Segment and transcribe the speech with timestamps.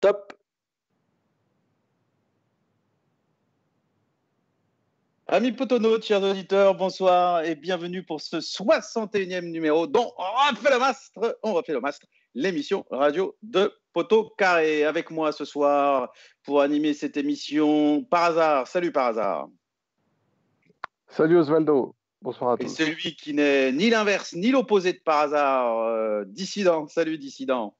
[0.00, 0.32] Top.
[5.26, 10.78] Amis potonautes, chers auditeurs, bonsoir et bienvenue pour ce 61e numéro dont on refait le
[10.78, 14.84] mastre, on refait le mastre, l'émission radio de Poteau Carré.
[14.84, 16.10] Avec moi ce soir
[16.44, 19.48] pour animer cette émission, par hasard, salut par hasard.
[21.08, 22.64] Salut Osvaldo, bonsoir à tous.
[22.64, 27.76] Et celui qui n'est ni l'inverse ni l'opposé de par hasard, euh, dissident, salut dissident.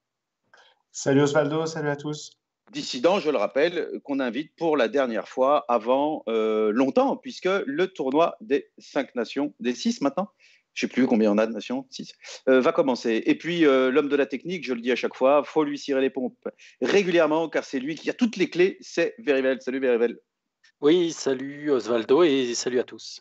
[0.92, 2.32] Salut Osvaldo, salut à tous.
[2.72, 7.86] Dissident, je le rappelle, qu'on invite pour la dernière fois avant euh, longtemps, puisque le
[7.86, 10.30] tournoi des cinq nations, des six maintenant,
[10.74, 12.12] je ne sais plus combien on a de nations, six,
[12.48, 13.22] euh, va commencer.
[13.26, 15.78] Et puis, euh, l'homme de la technique, je le dis à chaque fois, faut lui
[15.78, 16.48] cirer les pompes
[16.82, 19.62] régulièrement, car c'est lui qui a toutes les clés, c'est Verivel.
[19.62, 20.18] Salut Verivel.
[20.80, 23.20] Oui, salut Osvaldo et salut à tous.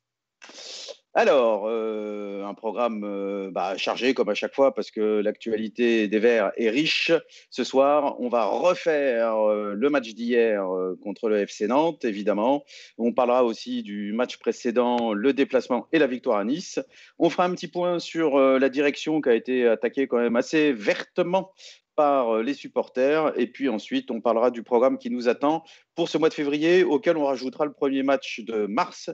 [1.22, 6.18] Alors, euh, un programme euh, bah, chargé comme à chaque fois parce que l'actualité des
[6.18, 7.12] Verts est riche.
[7.50, 10.66] Ce soir, on va refaire euh, le match d'hier
[11.04, 12.64] contre le FC Nantes, évidemment.
[12.98, 16.80] On parlera aussi du match précédent, le déplacement et la victoire à Nice.
[17.18, 20.72] On fera un petit point sur la direction qui a été attaquée quand même assez
[20.72, 21.52] vertement
[21.98, 23.38] par les supporters.
[23.38, 26.86] Et puis ensuite, on parlera du programme qui nous attend pour ce mois de février,
[26.86, 29.10] auquel on rajoutera le premier match de mars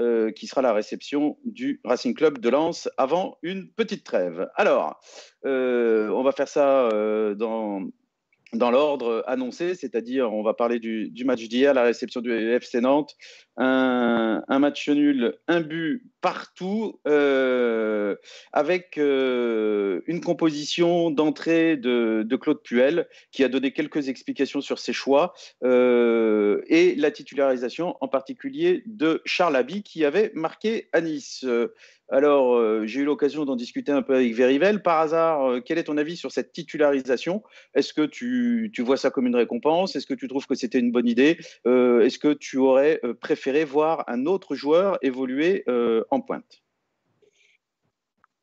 [0.00, 4.48] euh, qui sera la réception du Racing Club de Lens avant une petite trêve.
[4.56, 4.98] Alors,
[5.44, 7.80] euh, on va faire ça euh, dans
[8.52, 13.16] dans l'ordre annoncé, c'est-à-dire on va parler du, match d'hier, la réception du FC Nantes,
[13.56, 18.16] un, match nul, un but partout, euh,
[18.52, 24.92] avec euh, une composition d'entrée de, Claude Puel, qui a donné quelques explications sur ses
[24.92, 31.44] choix, euh, et la titularisation en particulier de Charles Abbey, qui avait marqué à Nice.
[32.10, 34.82] Alors, euh, j'ai eu l'occasion d'en discuter un peu avec Verivel.
[34.82, 37.42] Par hasard, euh, quel est ton avis sur cette titularisation?
[37.74, 39.96] Est-ce que tu, vois ça comme une récompense?
[39.96, 41.38] Est-ce que tu trouves que c'était une bonne idée?
[41.66, 45.64] Euh, Est-ce que tu aurais préféré voir un autre joueur évoluer
[46.10, 46.62] en pointe?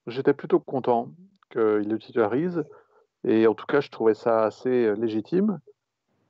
[0.07, 1.09] J'étais plutôt content
[1.51, 2.63] qu'il le titularise.
[3.23, 5.59] Et en tout cas, je trouvais ça assez légitime,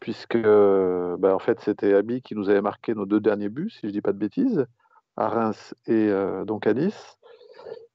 [0.02, 3.80] puisque bah, en fait, c'était Abi qui nous avait marqué nos deux derniers buts, si
[3.84, 4.66] je ne dis pas de bêtises,
[5.16, 6.12] à Reims et
[6.46, 7.18] donc à Nice.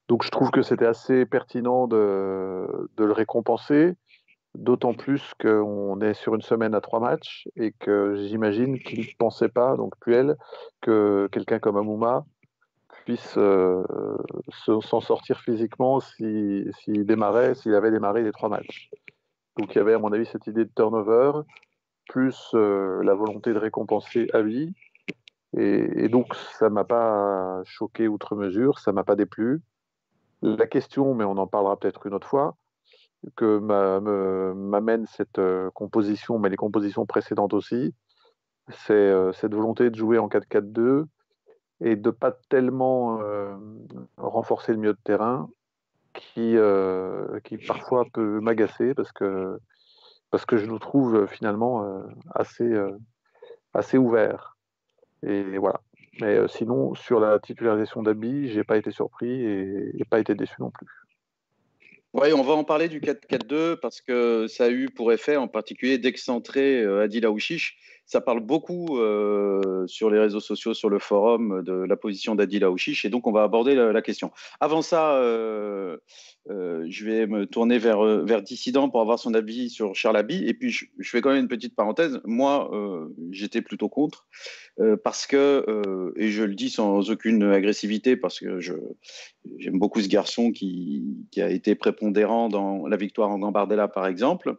[0.09, 3.95] Donc je trouve que c'était assez pertinent de, le récompenser,
[4.55, 9.17] d'autant plus qu'on est sur une semaine à trois matchs et que j'imagine qu'il ne
[9.19, 10.37] pensait pas, donc Puel,
[10.81, 12.25] que quelqu'un comme Amouma
[13.05, 13.85] puisse euh,
[14.65, 16.73] s'en sortir physiquement s'il
[17.05, 18.91] démarrait, s'il avait démarré les trois matchs.
[19.59, 21.33] Donc il y avait à mon avis cette idée de turnover,
[22.09, 24.73] plus euh, la volonté de récompenser Avi.
[25.57, 29.63] Et, et donc ça m'a pas choqué outre mesure, ça m'a pas déplu.
[30.47, 32.55] La question, mais on en parlera peut-être une autre fois,
[33.35, 33.59] que
[34.55, 37.93] m'amène cette euh, composition, mais les compositions précédentes aussi,
[38.69, 41.07] c'est euh, cette volonté de jouer en 4-4-2
[41.81, 43.57] et de pas tellement euh,
[44.19, 45.51] renforcer le milieu de terrain
[46.15, 46.57] qui,
[47.67, 49.59] parfois peut m'agacer parce que,
[50.31, 51.85] parce que je nous trouve finalement
[52.35, 52.73] assez,
[53.75, 54.57] assez ouverts.
[55.25, 55.83] Et voilà.
[56.21, 60.55] Mais euh, sinon, sur la titularisation d'Abi, j'ai pas été surpris et, pas été déçu
[60.61, 60.87] non plus.
[62.13, 65.49] Oui, on va en parler du 4-4-2 parce que ça a eu pour effet en
[65.49, 67.77] particulier d'excentrer euh, Adil Aouchiche
[68.07, 72.63] ça parle beaucoup euh, sur les réseaux sociaux, sur le forum de la position d'Adil
[72.63, 74.31] Aouchiche, et donc on va aborder la, question.
[74.61, 75.97] Avant ça, euh,
[76.49, 80.47] euh, je vais me tourner vers, vers Dissident pour avoir son avis sur Charles Abbey,
[80.47, 82.21] et puis je, fais quand même une petite parenthèse.
[82.25, 82.71] Moi,
[83.33, 84.29] j'étais plutôt contre,
[85.03, 90.53] parce que, et je le dis sans aucune agressivité, parce que j'aime beaucoup ce garçon
[90.53, 94.57] qui, qui a été prépondérant dans la victoire en Gambardella, par exemple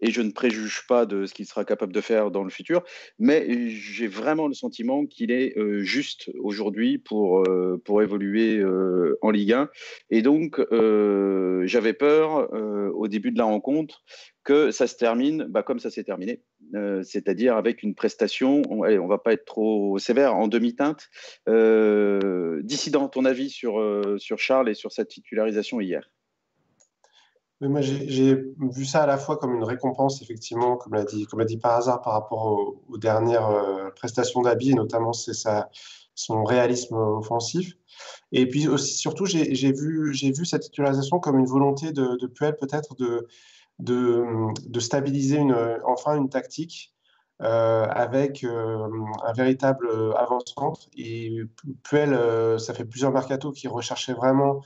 [0.00, 2.82] et je ne préjuge pas de ce qu'il sera capable de faire dans le futur,
[3.18, 9.18] mais j'ai vraiment le sentiment qu'il est euh, juste aujourd'hui pour, euh, pour évoluer euh,
[9.22, 9.70] en Ligue 1.
[10.10, 10.60] Et donc,
[11.64, 12.48] j'avais peur
[12.94, 14.02] au début de la rencontre
[14.44, 16.42] que ça se termine bah, comme ça s'est terminé,
[17.02, 21.08] c'est-à-dire avec une prestation, on ne va pas être trop sévère, en demi-teinte.
[22.62, 23.82] Dissident, ton avis sur,
[24.18, 26.08] sur Charles et sur sa titularisation hier?
[27.60, 31.44] Moi, j'ai vu ça à la fois comme une récompense, effectivement, comme l'a dit, comme
[31.44, 37.74] dit par hasard par rapport aux, dernières euh, prestations d'Abi, et notamment son réalisme offensif.
[38.30, 42.94] Et puis aussi, surtout, j'ai vu, cette titularisation comme une volonté de, Puel peut-être
[43.80, 45.40] de, stabiliser
[45.84, 46.94] enfin une tactique
[47.42, 48.88] euh, avec euh,
[49.24, 50.88] un véritable avant-centre.
[50.96, 51.40] Et
[51.82, 52.16] Puel,
[52.60, 54.62] ça fait plusieurs mercato qui recherchait vraiment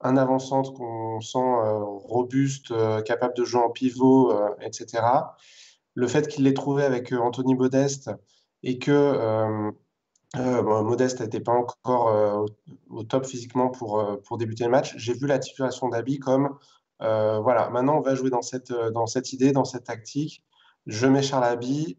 [0.00, 5.02] un avant-centre qu'on sent euh, robuste, euh, capable de jouer en pivot, euh, etc.
[5.94, 8.10] le fait qu'il l'ait trouvé avec Anthony Modeste
[8.62, 9.72] et que
[10.34, 12.46] Modeste n'était pas encore
[12.90, 16.58] au, top physiquement pour, pour débuter le match, j'ai vu la titulation d'Abi comme
[17.00, 20.44] voilà, maintenant on va jouer dans cette, dans cette idée, dans cette tactique
[20.86, 21.58] je mets Charles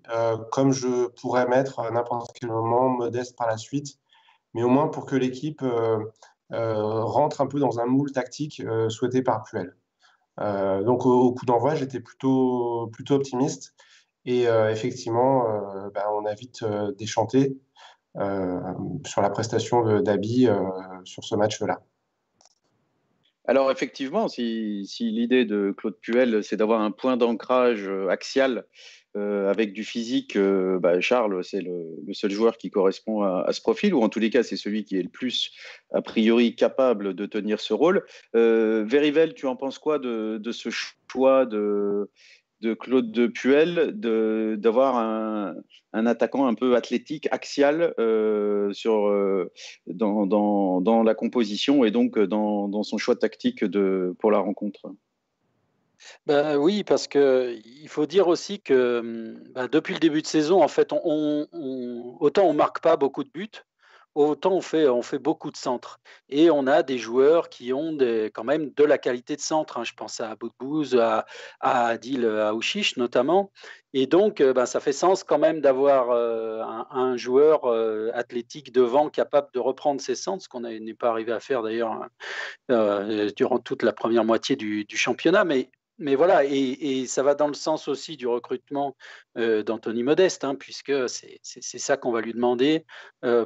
[0.10, 3.98] euh, comme je pourrais mettre à n'importe quel moment Modeste par la suite,
[4.54, 5.64] mais au moins pour que l'équipe
[6.52, 9.76] rentre un peu dans un moule tactique souhaité par Puel.
[10.38, 13.76] donc au, coup d'envoi, j'étais plutôt, plutôt optimiste.
[14.26, 15.44] Et effectivement,
[15.94, 16.64] ben, on a vite
[16.98, 17.58] déchanté
[18.16, 20.48] sur la prestation d'Abi
[21.04, 21.82] sur ce match-là.
[23.48, 28.66] Alors effectivement, si, l'idée de Claude Puel, c'est d'avoir un point d'ancrage euh, axial
[29.18, 33.62] euh, avec du physique, euh, bah, Charles, c'est le, seul joueur qui correspond à, ce
[33.62, 35.52] profil, ou en tous les cas, c'est celui qui est le plus,
[35.92, 38.06] a priori, capable de tenir ce rôle.
[38.34, 42.10] Verivel, tu en penses quoi de ce choix de,
[42.62, 43.92] de Claude de Puel
[44.60, 49.50] d'avoir un, attaquant un peu athlétique, axial euh, euh,
[49.88, 53.63] dans, la composition et donc dans, son choix tactique
[54.20, 54.92] pour la rencontre?
[56.26, 60.62] Ben oui, parce que il faut dire aussi que ben depuis le début de saison,
[60.64, 63.50] en fait, on, on, autant on marque pas beaucoup de buts,
[64.18, 66.00] autant on fait, on fait beaucoup de centres.
[66.30, 67.98] Et on a des joueurs qui ont
[68.34, 69.78] quand même de la qualité de centre.
[69.78, 69.84] Hein.
[69.84, 71.26] Je pense à Boudbouz, à,
[71.60, 73.52] à Adil Aouchiche notamment.
[73.94, 76.62] Et donc, euh, ben, ça fait sens quand même d'avoir euh,
[76.92, 81.32] un, joueur euh, athlétique devant capable de reprendre ses centres, ce qu'on n'est pas arrivé
[81.32, 81.92] à faire d'ailleurs
[82.70, 85.46] hein, durant toute la première moitié du, du championnat.
[85.46, 88.96] Mais mais voilà, et, ça va dans le sens aussi du recrutement
[89.36, 91.40] d'Anthony Modeste, hein, puisque c'est
[91.80, 92.86] ça qu'on va lui demander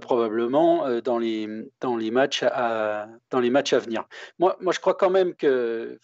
[0.01, 1.47] probablement dans, les,
[1.79, 4.05] dans, les matchs à, dans les matchs à venir.
[4.39, 5.99] Moi, moi je crois quand même que,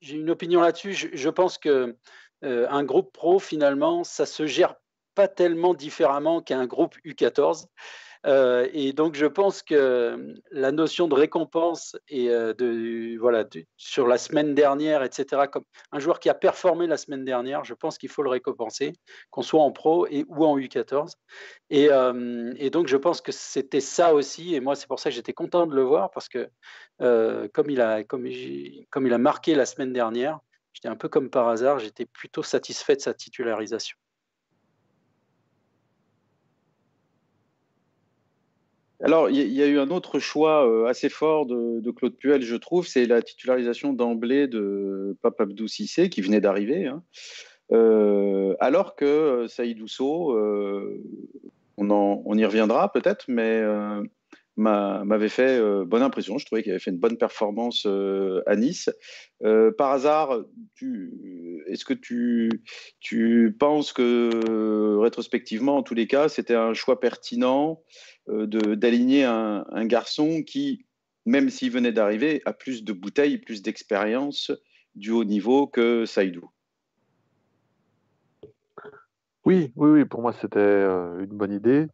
[0.00, 0.92] j'ai une opinion là-dessus.
[0.92, 1.96] Je, je, pense que
[2.42, 4.74] un groupe pro, finalement, ça se gère
[5.14, 7.66] pas tellement différemment qu'un groupe U14.
[8.26, 13.44] Euh, et donc, je pense que euh, la notion de récompense et euh, de, voilà,
[13.76, 17.74] sur la semaine dernière, etc., comme un joueur qui a performé la semaine dernière, je
[17.74, 18.92] pense qu'il faut le récompenser,
[19.30, 21.14] qu'on soit en pro et, ou en U14.
[21.70, 21.88] Et,
[22.70, 24.54] donc, je pense que c'était ça aussi.
[24.54, 26.48] Et moi, c'est pour ça que j'étais content de le voir parce que
[26.98, 30.38] comme, il a, comme il a marqué la semaine dernière,
[30.72, 33.96] j'étais un peu comme par hasard, j'étais plutôt satisfait de sa titularisation.
[39.04, 42.54] Alors, il y, a eu un autre choix euh, assez fort de, Claude Puel, je
[42.54, 46.86] trouve, c'est la titularisation d'emblée de Pape Abdou Cissé, qui venait d'arriver.
[46.86, 47.02] Hein.
[47.72, 50.38] Euh, alors que euh, Saïd Ousso,
[51.78, 53.60] on, y reviendra peut-être, mais
[54.56, 56.38] m'avait fait bonne impression.
[56.38, 57.86] Je trouvais qu'il avait fait une bonne performance
[58.46, 58.90] à Nice.
[59.78, 60.44] par hasard,
[61.66, 62.50] est-ce que tu,
[63.00, 67.82] tu penses que rétrospectivement, en tous les cas, c'était un choix pertinent
[68.28, 70.86] euh, d'aligner un, garçon qui,
[71.26, 74.52] même s'il venait d'arriver, a plus de bouteilles, plus d'expérience
[74.94, 76.48] du haut niveau que Saïdou?
[79.44, 81.86] Oui, oui, oui, pour moi c'était euh, une bonne idée.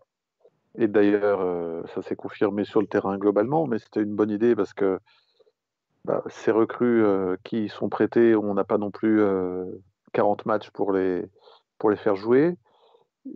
[0.76, 4.54] Et d'ailleurs, euh, ça s'est confirmé sur le terrain globalement, mais c'était une bonne idée
[4.54, 4.98] parce que
[6.04, 7.04] bah, ces recrues
[7.44, 9.20] qui sont prêtées, on n'a pas non plus
[10.12, 11.26] 40 matchs pour les,
[11.78, 12.56] pour les faire jouer.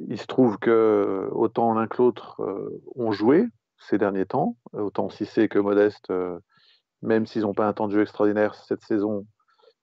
[0.08, 3.46] Il se trouve que autant l'un que l'autre euh, ont joué
[3.78, 6.38] ces derniers temps, autant Cissé que Modeste, euh,
[7.02, 9.26] même s'ils n'ont pas un temps de jeu extraordinaire cette saison,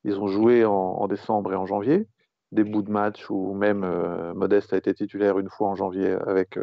[0.05, 2.07] ils ont joué en, décembre et en janvier,
[2.53, 6.11] des bouts de match où même euh, Modeste a été titulaire une fois en janvier
[6.25, 6.57] avec,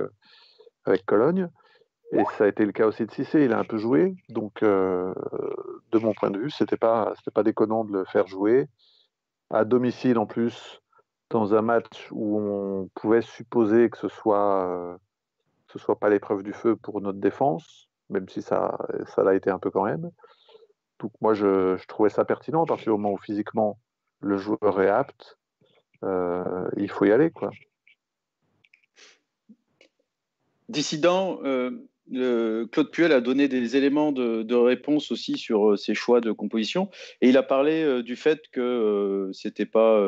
[0.87, 1.49] avec Cologne.
[2.13, 4.15] Et ça a été le cas aussi de Cissé, il a un peu joué.
[4.29, 8.69] Donc, de mon point de vue, c'était pas, pas déconnant de le faire jouer.
[9.51, 10.81] À domicile en plus,
[11.31, 14.97] dans un match où on pouvait supposer que ce soit euh,
[15.77, 19.59] soit pas l'épreuve du feu pour notre défense, même si ça ça l'a été un
[19.59, 20.11] peu quand même.
[21.01, 23.79] Donc moi je, je, trouvais ça pertinent à partir du moment où physiquement
[24.21, 25.39] le joueur est apte,
[26.03, 27.51] euh, il faut y aller quoi.
[30.69, 36.33] Dissident, euh, Claude Puel a donné des éléments de, réponse aussi sur ses choix de
[36.33, 40.01] composition et il a parlé du fait que c'était pas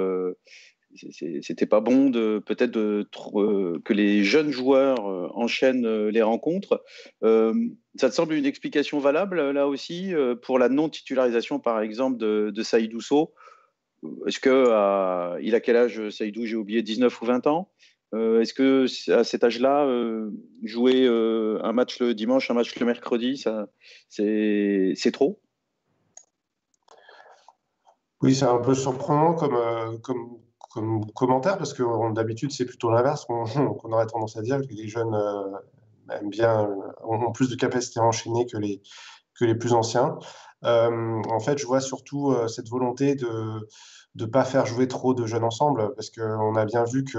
[1.69, 6.83] pas bon de peut-être euh, que les jeunes joueurs euh, enchaînent euh, les rencontres.
[7.23, 10.12] ça te semble une explication valable là aussi
[10.43, 13.00] pour la non titularisation par exemple de, de Saïdou
[14.27, 16.47] Est-ce que il a quel âge Saïdou?
[16.47, 17.71] J'ai oublié 19 ou 20 ans?
[18.12, 19.87] Est-ce que à cet âge-là,
[20.65, 23.45] jouer un match le dimanche, un match le mercredi,
[24.09, 25.41] c'est trop?
[28.21, 30.38] Oui, c'est un peu surprenant comme, comme
[30.71, 33.45] comme commentaire, parce que d'habitude, c'est plutôt l'inverse qu'on
[33.93, 35.17] aurait tendance à dire, que les jeunes
[36.11, 36.69] aiment bien,
[37.05, 38.83] ont plus de capacité à enchaîner que les,
[39.38, 40.19] que les plus anciens.
[40.62, 43.69] en fait, je vois surtout cette volonté de
[44.15, 47.19] ne pas faire jouer trop de jeunes ensemble, parce qu'on a bien vu que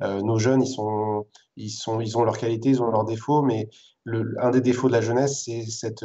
[0.00, 3.68] nos jeunes, ils, sont, ils, sont, ils ont leurs qualités, ils ont leurs défauts, mais
[4.04, 6.04] le, un des défauts de la jeunesse, c'est cette,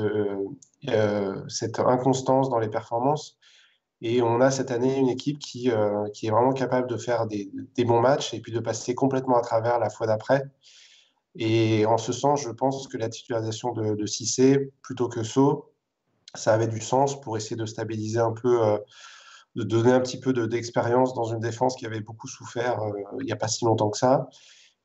[1.48, 3.38] cette inconstance dans les performances.
[4.01, 5.70] Et on a cette année une équipe qui,
[6.13, 9.38] qui est vraiment capable de faire des, des, bons matchs et puis de passer complètement
[9.38, 10.43] à travers la fois d'après.
[11.36, 15.72] Et en ce sens, je pense que la titularisation de, de Cissé plutôt que So,
[16.36, 18.77] ça avait du sens pour essayer de stabiliser un peu, euh,
[19.55, 23.25] de donner un petit peu d'expérience dans une défense qui avait beaucoup souffert euh, il
[23.25, 24.29] n'y a pas si longtemps que ça.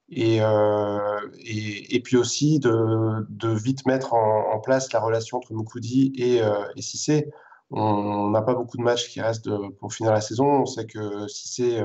[0.09, 6.41] Et, euh, et, puis aussi de, vite mettre en, place la relation entre Moukoudi et,
[6.81, 7.29] Cissé.
[7.71, 10.47] On n'a pas beaucoup de matchs qui restent pour finir la saison.
[10.47, 11.85] On sait que Cissé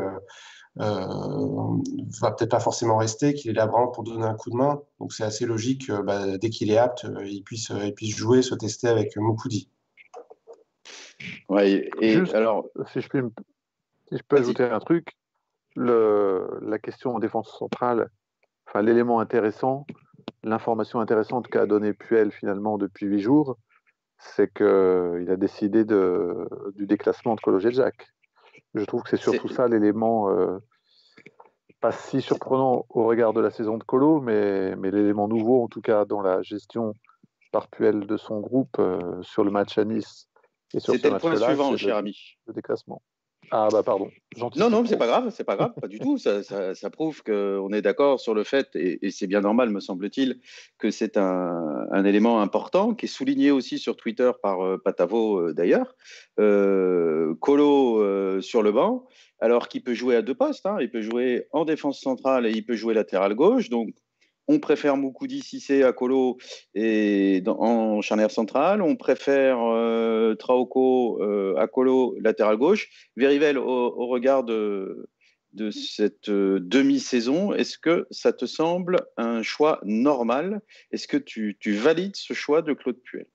[0.79, 1.77] euh,
[2.21, 4.81] va peut-être pas forcément rester, qu'il est là vraiment pour donner un coup de main.
[4.99, 7.93] Donc c'est assez logique que bah, dès qu'il est apte, euh, il puisse, euh, il
[7.93, 9.69] puisse jouer, se tester avec Moukoudi.
[11.49, 13.29] Ouais, et alors, si je peux,
[14.09, 15.15] si je peux ajouter un truc,
[15.75, 18.09] le, la question en défense centrale,
[18.67, 19.85] enfin l'élément intéressant,
[20.43, 23.57] l'information intéressante qu'a donné Puel finalement depuis huit jours,
[24.17, 28.07] c'est qu'il a décidé de, du déclassement de Colo Jacques.
[28.73, 30.59] Je trouve que c'est surtout ça l'élément euh,
[31.81, 35.67] pas si surprenant au regard de la saison de Colo, mais, mais l'élément nouveau en
[35.67, 36.93] tout cas dans la gestion
[37.51, 40.29] par Puel de son groupe euh, sur le match à Nice
[40.77, 42.17] C'était le point suivant, cher ami.
[42.47, 43.01] Le déclassement.
[43.53, 44.09] Ah bah pardon.
[44.55, 46.17] Non, non, c'est pas grave, c'est pas grave, pas du tout.
[46.17, 49.69] Ça, ça, ça prouve qu'on est d'accord sur le fait, et, et c'est bien normal,
[49.69, 50.39] me semble-t-il,
[50.77, 55.39] que c'est un, un, élément important qui est souligné aussi sur Twitter par euh, Patavo
[55.39, 55.95] euh, d'ailleurs.
[56.39, 59.05] Euh, Colo sur le banc,
[59.39, 60.65] alors qu'il peut jouer à deux postes.
[60.65, 60.77] Hein.
[60.79, 63.69] Il peut jouer en défense centrale et il peut jouer latéral gauche.
[63.69, 63.89] Donc
[64.51, 66.37] on préfère Moukoudi Sissé à Colo
[66.75, 68.81] et dans, en charnière centrale.
[68.81, 72.89] On préfère euh, Traoko euh, à Colo latéral gauche.
[73.15, 75.07] Verivel, au, regard de,
[75.71, 80.61] cette euh, demi-saison, est-ce que ça te semble un choix normal?
[80.91, 83.27] Est-ce que tu, valides ce choix de Claude Puel?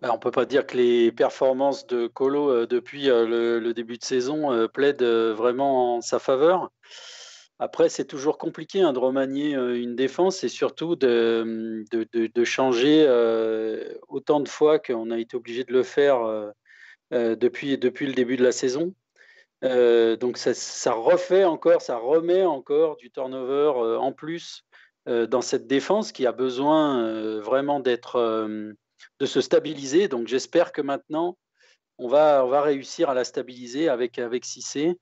[0.00, 3.74] Ben, on ne peut pas dire que les performances de Colo euh, depuis euh, le,
[3.74, 6.70] début de saison plaident vraiment en sa faveur.
[7.62, 12.26] Après, c'est toujours compliqué hein, de remanier euh, une défense et surtout de, de, de,
[12.26, 17.76] de changer euh, autant de fois qu'on a été obligé de le faire euh, depuis,
[17.76, 18.94] depuis le début de la saison.
[19.62, 24.64] Donc ça, refait encore, ça remet encore du turnover en plus
[25.04, 28.48] dans cette défense qui a besoin vraiment d'être,
[29.18, 30.08] de se stabiliser.
[30.08, 31.36] Donc j'espère que maintenant
[31.98, 34.96] on va, on va réussir à la stabiliser avec, avec Cissé.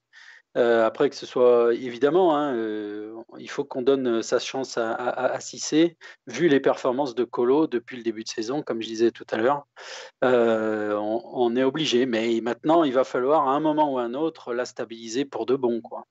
[0.57, 4.93] Euh, après que ce soit évidemment, hein, euh, il faut qu'on donne sa chance à,
[4.95, 9.11] à, Cissé, vu les performances de Colo depuis le début de saison, comme je disais
[9.11, 9.67] tout à l'heure.
[10.25, 14.15] Euh, on, est obligé, mais maintenant il va falloir à un moment ou à un
[14.15, 15.81] autre la stabiliser pour de bon.
[15.83, 16.07] Quoi.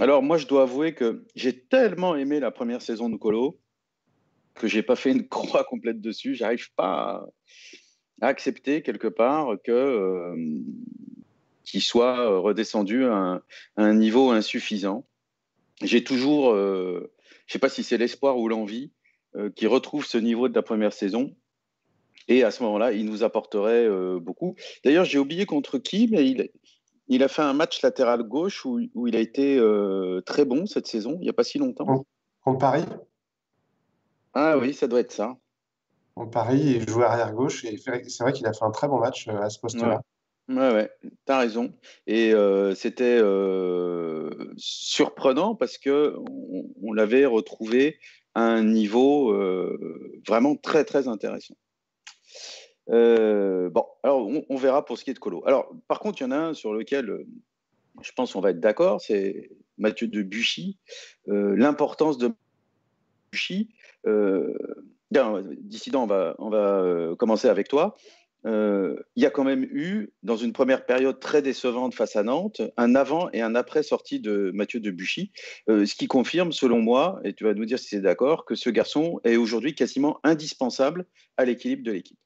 [0.00, 3.58] Alors moi je dois avouer que j'ai tellement aimé la première saison de Colo
[4.54, 6.34] que j'ai pas fait une croix complète dessus.
[6.34, 7.26] J'arrive pas
[8.20, 10.36] à, accepter quelque part que euh,
[11.64, 13.34] qui soit euh, redescendu à un,
[13.76, 15.04] à un niveau insuffisant.
[15.82, 17.12] J'ai toujours, euh,
[17.46, 18.92] je ne sais pas si c'est l'espoir ou l'envie,
[19.36, 21.34] euh, qui retrouve ce niveau de la première saison.
[22.28, 24.54] Et à ce moment-là, il nous apporterait euh, beaucoup.
[24.84, 26.50] D'ailleurs, j'ai oublié contre qui, mais il,
[27.08, 29.60] il, a fait un match latéral gauche où, où il a été
[30.24, 32.06] très bon cette saison, il n'y a pas si longtemps.
[32.44, 32.84] En Paris?
[34.32, 35.36] Ah oui, ça doit être ça.
[36.16, 39.00] En Paris, il jouait arrière gauche et c'est vrai qu'il a fait un très bon
[39.00, 40.00] match à ce poste-là.
[40.48, 40.54] Ouais.
[40.56, 41.72] Ouais, ouais, tu as raison.
[42.06, 46.16] Et euh, c'était euh, surprenant parce que
[46.82, 47.98] on, l'avait retrouvé
[48.34, 51.54] à un niveau euh, vraiment très, très intéressant.
[52.86, 55.42] Bon, alors on, verra pour ce qui est de Colo.
[55.46, 57.24] Alors, par contre, il y en a un sur lequel
[58.02, 60.78] je pense qu'on va être d'accord, c'est Mathieu de Buchy.
[61.28, 62.32] Euh, l'importance de
[63.32, 63.70] Buchy.
[65.60, 67.96] Dissident, on va, on va commencer avec toi
[68.46, 72.22] euh, il y a quand même eu, dans une première période très décevante face à
[72.22, 75.32] Nantes, un avant et un après sortie de Mathieu Debuchy,
[75.68, 78.54] euh, ce qui confirme, selon moi, et tu vas nous dire si c'est d'accord, que
[78.54, 82.18] ce garçon est aujourd'hui quasiment indispensable à l'équilibre de l'équipe.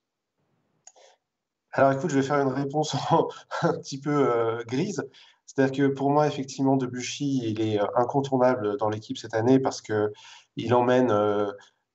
[1.73, 2.97] Alors écoute, je vais faire une réponse
[3.63, 5.03] un petit peu euh, grise.
[5.47, 10.75] C'est-à-dire que pour moi, effectivement, Debuchy, il est incontournable dans l'équipe cette année parce qu'il
[10.75, 11.11] emmène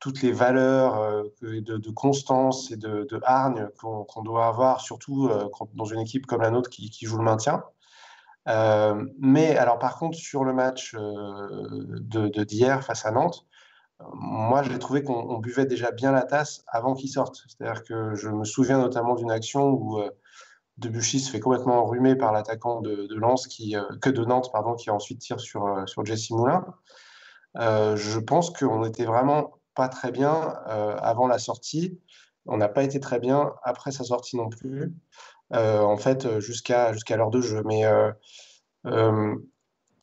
[0.03, 5.29] toutes les valeurs de, constance et de, hargne qu'on doit avoir, surtout
[5.75, 7.63] dans une équipe comme la nôtre qui, joue le maintien.
[9.17, 13.45] mais alors par contre, sur le match de d'hier face à Nantes,
[14.13, 17.43] moi, j'ai trouvé qu'on buvait déjà bien la tasse avant qu'il sorte.
[17.47, 20.09] C'est-à-dire que je me souviens notamment d'une action où euh,
[20.77, 24.75] Debuchy se fait complètement enrhumer par l'attaquant de, Lens, qui, euh, que de Nantes, pardon,
[24.75, 26.65] qui ensuite tire sur, euh, sur Jesse Moulin.
[27.55, 31.99] je pense qu'on n'était vraiment pas très bien avant la sortie.
[32.45, 34.93] On n'a pas été très bien après sa sortie non plus.
[35.51, 37.63] en fait, jusqu'à jusqu'à l'heure de jeu.
[37.65, 37.83] Mais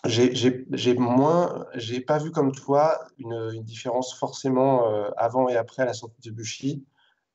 [0.06, 5.92] j'ai moins, j'ai pas vu comme toi une, différence forcément euh, avant et après la
[5.92, 6.84] sortie de Buchy.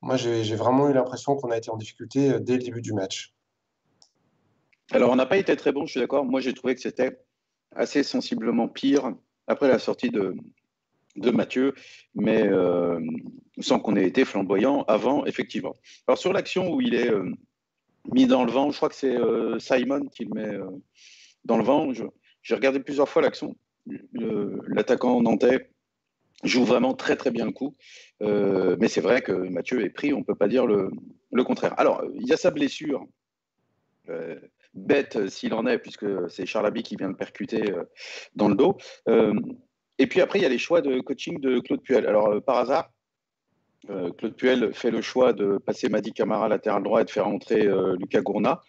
[0.02, 2.92] Moi, j'ai vraiment eu l'impression qu'on a été en difficulté euh, dès le début du
[2.92, 3.34] match.
[4.90, 6.24] Alors, on n'a pas été très bon, je suis d'accord.
[6.24, 7.20] Moi, j'ai trouvé que c'était
[7.74, 9.12] assez sensiblement pire
[9.46, 10.36] après la sortie de,
[11.16, 11.74] de Mathieu,
[12.14, 13.00] mais euh,
[13.58, 15.74] sans qu'on ait été flamboyant avant, effectivement.
[16.06, 17.10] Alors, sur l'action où il est
[18.12, 19.16] mis dans le vent, je crois que c'est
[19.58, 20.58] Simon qui le met
[21.44, 21.92] dans le vent.
[22.42, 23.56] J'ai regardé plusieurs fois l'action.
[24.68, 25.70] L'attaquant nantais
[26.42, 27.76] joue vraiment très très bien le coup.
[28.22, 30.90] Euh, mais c'est vrai que Mathieu est pris, on ne peut pas dire le,
[31.44, 31.74] contraire.
[31.78, 33.04] Alors, il y a sa blessure,
[34.08, 34.36] euh,
[34.74, 37.84] bête s'il en est, puisque c'est Charlaby qui vient de percuter euh,
[38.34, 38.76] dans le dos.
[39.98, 42.06] Et puis après, il y a les choix de coaching de Claude Puel.
[42.06, 42.90] Alors, par hasard,
[43.86, 47.68] Claude Puel fait le choix de passer Madi Camara latéral droit et de faire entrer
[47.98, 48.62] Lucas Gourna.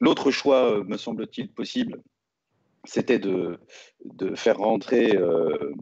[0.00, 2.02] L'autre choix, me semble-t-il possible,
[2.84, 3.58] c'était de,
[4.34, 5.72] faire rentrer euh,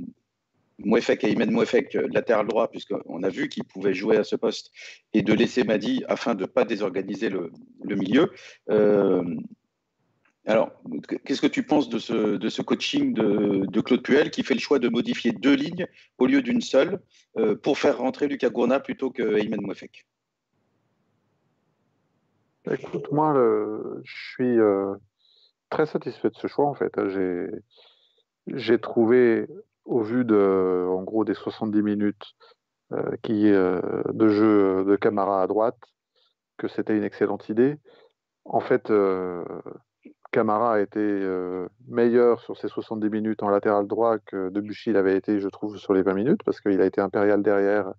[0.79, 4.37] Mouefek et Imed Mouefek euh, latéral droit, puisqu'on a vu qu'il pouvait jouer à ce
[4.37, 4.71] poste,
[5.13, 7.51] et de laisser Madi afin de ne pas désorganiser le
[7.97, 8.31] milieu.
[10.49, 10.71] Euh, alors,
[11.25, 14.79] qu'est-ce que tu penses de ce, coaching de, de, Claude Puel qui fait le choix
[14.79, 15.87] de modifier deux lignes
[16.19, 17.01] au lieu d'une seule
[17.37, 20.07] euh, pour faire rentrer Lucas Gourna plutôt que Ayman Mouefek
[22.71, 23.35] Écoute, moi,
[24.05, 24.57] je suis
[25.69, 26.93] très satisfait de ce choix en fait.
[28.47, 29.49] J'ai trouvé,
[29.85, 32.37] au vu de, en gros, des 70 minutes
[32.93, 35.79] euh, euh, de jeu de Camara à droite,
[36.59, 37.79] que c'était une excellente idée.
[38.45, 39.45] En fait, euh,
[40.33, 41.01] Camara a été
[41.87, 45.95] meilleur sur ces 70 minutes en latéral droit que Debuchy l'avait été, je trouve, sur
[45.95, 47.93] les 20 minutes, parce qu'il a été impérial derrière.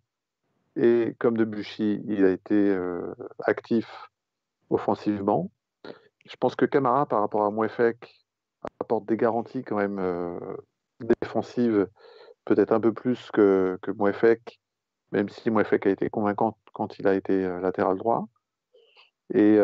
[0.75, 2.77] Et comme Debuchy, il a été
[3.45, 3.87] actif
[4.69, 5.51] offensivement.
[6.25, 8.23] Je pense que Camara, par rapport à Mouefek,
[8.79, 10.39] apporte des garanties quand même euh,
[11.21, 11.87] défensives,
[12.45, 14.59] peut-être un peu plus que, que Mouefek,
[15.11, 18.27] même si Mouefek a été convaincant quand il a été euh, latéral droit.
[19.33, 19.57] Et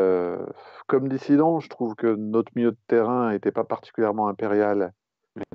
[0.88, 4.94] comme dissident, je trouve que notre milieu de terrain n'était pas particulièrement impérial,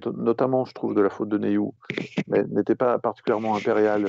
[0.07, 1.75] notamment, je trouve, de la faute de Neyou,
[2.29, 4.07] mais n'était pas particulièrement impérial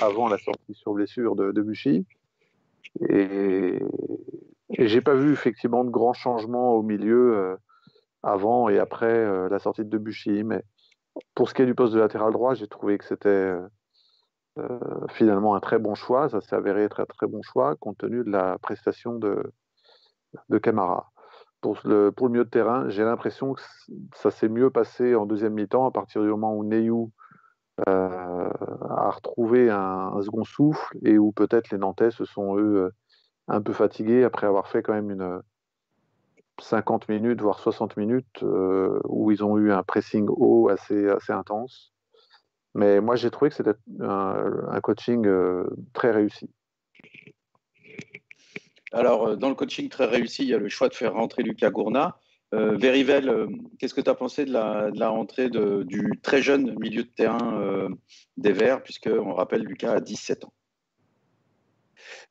[0.00, 1.64] avant la sortie sur blessure de, de.
[3.08, 3.78] Et
[4.70, 7.56] et j'ai pas vu effectivement de grands changements au milieu
[8.22, 10.44] avant et après la sortie de Debuchy.
[10.44, 10.62] Mais
[11.34, 13.54] pour ce qui est du poste de latéral droit, j'ai trouvé que c'était
[15.10, 16.28] finalement un très bon choix.
[16.28, 19.52] Ça s'est avéré être un très bon choix compte tenu de la prestation de,
[20.62, 21.10] Camara.
[21.60, 23.62] Pour le, pour le milieu de terrain, j'ai l'impression que
[24.14, 27.10] ça s'est mieux passé en deuxième mi-temps à partir du moment où Neyou
[27.86, 32.92] a retrouvé un, second souffle et où peut-être les Nantais se sont eux
[33.46, 35.40] un peu fatigué après avoir fait quand même une
[36.60, 41.32] 50 minutes, voire 60 minutes, euh, où ils ont eu un pressing haut assez, assez
[41.32, 41.92] intense.
[42.78, 46.48] Mais moi, j'ai trouvé que c'était un, coaching euh, très réussi.
[48.92, 51.42] Alors, euh, dans le coaching très réussi, il y a le choix de faire rentrer
[51.42, 52.20] Lucas Gourna.
[52.54, 52.78] Euh,
[53.78, 57.02] qu'est-ce que tu as pensé de la, de la rentrée de, du très jeune milieu
[57.02, 57.88] de terrain
[58.36, 60.52] des Verts, puisqu'on rappelle, Lucas a 17 ans?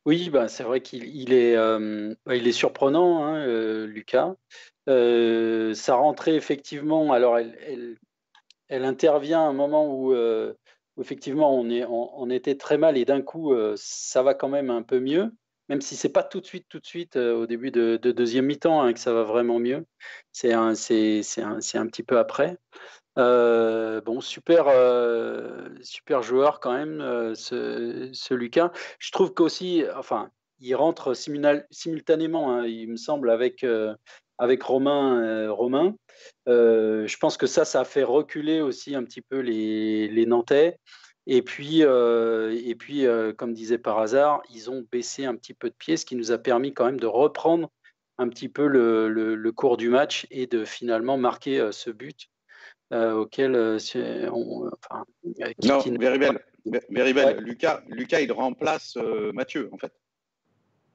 [0.06, 4.36] Oui, bah, c'est vrai qu'il est, euh, il est surprenant, hein, euh, Lucas.
[4.88, 7.98] Euh, sa rentrée, effectivement, alors elle, elle,
[8.70, 10.14] intervient à un moment où,
[11.00, 15.32] effectivement on, était très mal et d'un coup ça va quand même un peu mieux,
[15.70, 18.82] même si c'est pas tout de suite, tout de suite au début de, deuxième mi-temps
[18.82, 19.86] hein, que ça va vraiment mieux.
[20.32, 22.58] C'est un, petit peu après.
[23.18, 28.72] Euh, bon, super, euh, super joueur quand même, euh, ce, Lucas.
[29.00, 33.66] Je trouve qu'aussi, enfin, il rentre simultanément, hein, il me semble, avec,
[34.38, 35.50] avec Romain.
[35.50, 35.96] Romain.
[36.46, 40.78] je pense que ça, ça a fait reculer aussi un petit peu les, les Nantais.
[41.26, 43.06] Et puis, et puis
[43.38, 46.32] comme disait par hasard, ils ont baissé un petit peu de pied, ce qui nous
[46.32, 47.70] a permis quand même de reprendre
[48.18, 52.30] un petit peu le, le, le cours du match et de finalement marquer ce but
[52.92, 53.56] auquel
[54.32, 55.06] on, enfin,
[55.64, 55.80] non,
[56.90, 57.38] Very belle.
[57.40, 58.98] Lucas, Lucas, il remplace
[59.34, 59.92] Mathieu, en fait.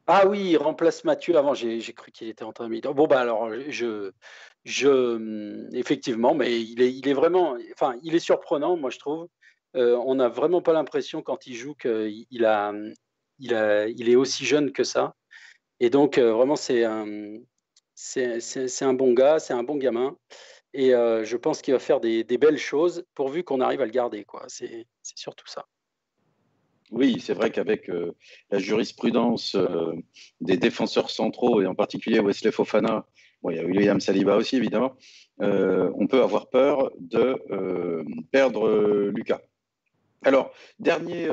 [0.07, 1.55] Ah oui, il remplace Mathieu avant.
[1.55, 4.11] J'ai cru qu'il était en train de Bon, bah alors, je,
[4.65, 9.29] je, effectivement, mais il est, vraiment, enfin, il est surprenant, moi, je trouve.
[9.75, 12.73] on n'a vraiment pas l'impression quand il joue qu'il a,
[13.39, 15.15] il a, il est aussi jeune que ça.
[15.81, 17.05] Et donc, vraiment, c'est un,
[18.95, 20.17] bon gars, c'est un bon gamin.
[20.75, 24.27] Et je pense qu'il va faire des, belles choses pourvu qu'on arrive à le garder.
[24.49, 25.67] C'est surtout ça.
[26.93, 28.13] Oui, c'est vrai qu'avec euh,
[28.51, 29.95] la jurisprudence euh,
[30.43, 33.07] des défenseurs centraux, et en particulier Wesley Fofana,
[33.49, 34.95] il y a William Saliba aussi évidemment,
[35.41, 37.43] euh, on peut avoir peur de
[38.31, 39.41] perdre Lucas.
[40.25, 41.29] Alors, dernier,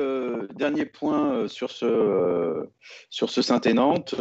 [0.56, 2.66] dernier point sur ce,
[3.10, 4.16] sur ce Saint-Nantes.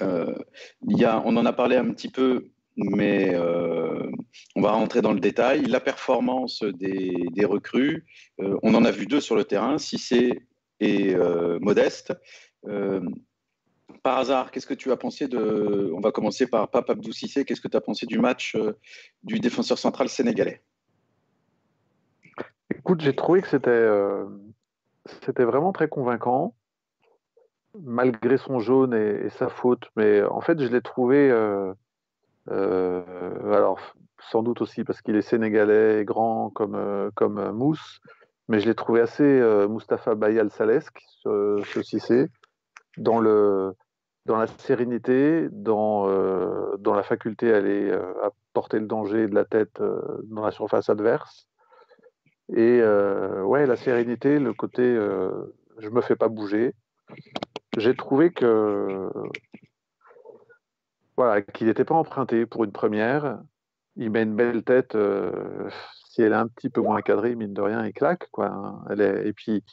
[0.00, 4.10] on en a parlé un petit peu mais euh,
[4.56, 5.62] on va rentrer dans le détail.
[5.62, 8.04] La performance des, recrues,
[8.40, 10.46] euh, on en a vu deux sur le terrain, Cissé
[10.80, 12.12] et euh, Modeste.
[14.02, 15.92] par hasard, qu'est-ce que tu as pensé de.
[15.94, 17.44] On va commencer par Pape Abdou Cissé.
[17.44, 18.56] Qu'est-ce que tu as pensé du match
[19.22, 20.62] du défenseur central sénégalais?
[22.74, 26.54] Écoute, j'ai trouvé que c'était vraiment très convaincant,
[27.80, 29.90] malgré son jaune et, sa faute.
[29.96, 31.30] Mais en fait, je l'ai trouvé
[32.48, 33.78] alors,
[34.30, 38.00] sans doute aussi parce qu'il est sénégalais grand comme, euh, comme euh, Mousse,
[38.48, 42.28] mais je l'ai trouvé assez Mustapha Bayal Salesque, ce, ce Cissé,
[42.98, 43.72] dans, le,
[44.26, 46.06] dans la sérénité, dans,
[46.76, 47.98] dans la faculté à aller
[48.52, 49.80] porter le danger de la tête
[50.24, 51.46] dans la surface adverse.
[52.54, 54.94] Et ouais, la sérénité, le côté
[55.78, 56.74] je me fais pas bouger.
[57.78, 59.08] J'ai trouvé que
[61.16, 63.40] voilà, qu'il n'était pas emprunté pour une première.
[63.96, 64.94] Il met une belle tête.
[64.94, 65.68] Euh,
[66.08, 68.28] si elle est un petit peu moins cadrée, mine de rien, il claque.
[68.30, 68.46] Quoi.
[68.46, 68.84] Hein.
[68.90, 69.64] Elle est, et puis,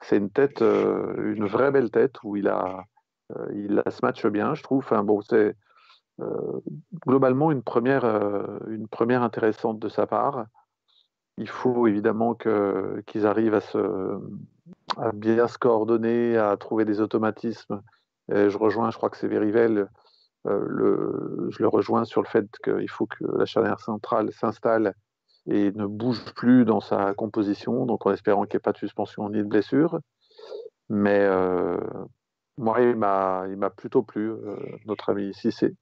[0.00, 2.84] c'est une tête, euh, une vraie belle tête où il a,
[3.36, 4.80] euh, il a ce bien, je trouve.
[4.80, 5.56] Enfin, bon, c'est
[7.04, 8.04] globalement une première,
[8.68, 10.46] une première intéressante de sa part.
[11.36, 14.20] Il faut évidemment qu'ils arrivent à, se,
[14.98, 17.82] à bien se coordonner, à trouver des automatismes.
[18.28, 19.86] Je rejoins, je crois que c'est Verivel euh,
[20.44, 24.94] le, je le rejoins sur le fait qu'il faut que la charnière centrale s'installe
[25.46, 28.78] et ne bouge plus dans sa composition, donc en espérant qu'il n'y ait pas de
[28.78, 30.00] suspension ni de blessure.
[30.88, 31.76] Mais euh,
[32.58, 35.74] moi, il m'a, plutôt plu, euh, notre ami Cissé.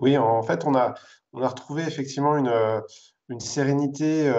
[0.00, 0.94] Oui, en fait, on a,
[1.32, 4.30] retrouvé effectivement une, sérénité,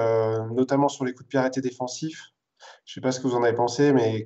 [0.52, 2.34] notamment sur les coups de pied arrêtés défensifs.
[2.86, 4.24] Je ne sais pas ce que vous en avez pensé, mais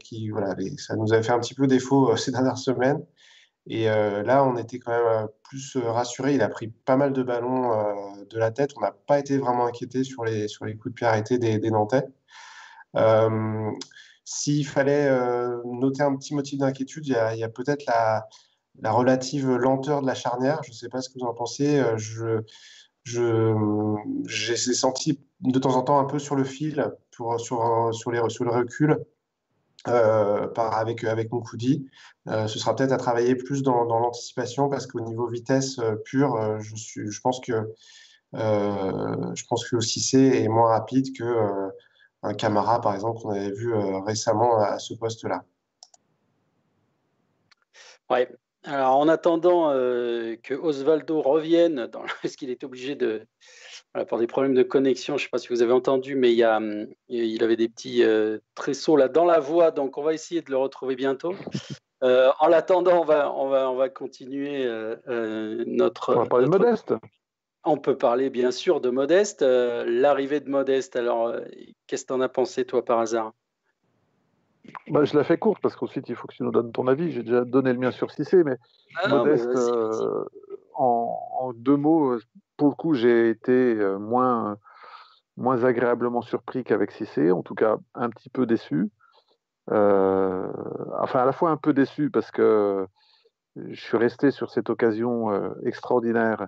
[0.78, 3.06] ça nous a fait un petit peu défaut ces dernières semaines.
[3.70, 6.36] Et euh, là, on était quand même euh, plus euh, rassuré.
[6.36, 7.72] Il a pris pas mal de ballons
[8.30, 8.72] de la tête.
[8.78, 11.72] On n'a pas été vraiment inquiété sur les, sur les coups de pied arrêtés des,
[11.72, 12.04] Nantais.
[14.24, 15.10] S'il fallait
[15.66, 18.28] noter un petit motif d'inquiétude, il y a, peut-être la,
[18.82, 20.62] la, relative lenteur de la charnière.
[20.64, 21.82] Je ne sais pas ce que vous en pensez.
[21.96, 22.42] Je,
[23.04, 23.54] je,
[24.26, 28.22] j'ai senti de temps en temps un peu sur le fil, pour, sur, sur, les,
[28.30, 28.98] sur le recul.
[29.88, 31.89] Euh, par, avec, avec Moukoudi.
[32.28, 36.60] Euh, ce sera peut-être à travailler plus dans, l'anticipation parce qu'au niveau vitesse euh, pure,
[36.60, 37.54] je, suis, je pense que
[38.34, 41.69] je pense que Cissé est moins rapide que
[42.23, 43.73] un Camara, par exemple, qu'on avait vu
[44.06, 45.43] récemment à, ce poste-là.
[48.10, 48.30] Ouais.
[48.63, 52.04] Alors, en attendant que Osvaldo revienne, dans...
[52.23, 53.26] est-ce qu'il est obligé de,
[54.06, 56.38] pour des problèmes de connexion, je ne sais pas si vous avez entendu, mais il,
[56.38, 60.04] y a, hum, il avait des petits euh, tresseaux là dans la voix, donc on
[60.04, 61.34] va essayer de le retrouver bientôt.
[62.04, 66.16] Euh, en l'attendant, on va, on, va, on va continuer euh, notre.
[66.16, 66.94] On va parler de Modeste.
[67.64, 69.42] On peut parler bien sûr de Modeste.
[69.42, 71.34] L'arrivée de Modeste, alors
[71.88, 73.34] qu'est-ce que tu en as pensé toi par hasard?
[74.90, 77.12] Bah, je la fais courte parce qu'ensuite il faut que tu nous donnes ton avis.
[77.12, 78.58] J'ai déjà donné le mien sur Cissé, mais
[79.02, 79.50] ah Modeste,
[80.76, 82.20] en, en, deux mots,
[82.58, 84.58] pour le coup, j'ai été euh, moins,
[85.38, 88.89] moins agréablement surpris qu'avec Cissé, en tout cas un petit peu déçu.
[89.72, 90.52] Euh,
[91.00, 92.88] enfin, à la fois un peu déçu parce que
[93.56, 96.48] je suis resté sur cette occasion euh, extraordinaire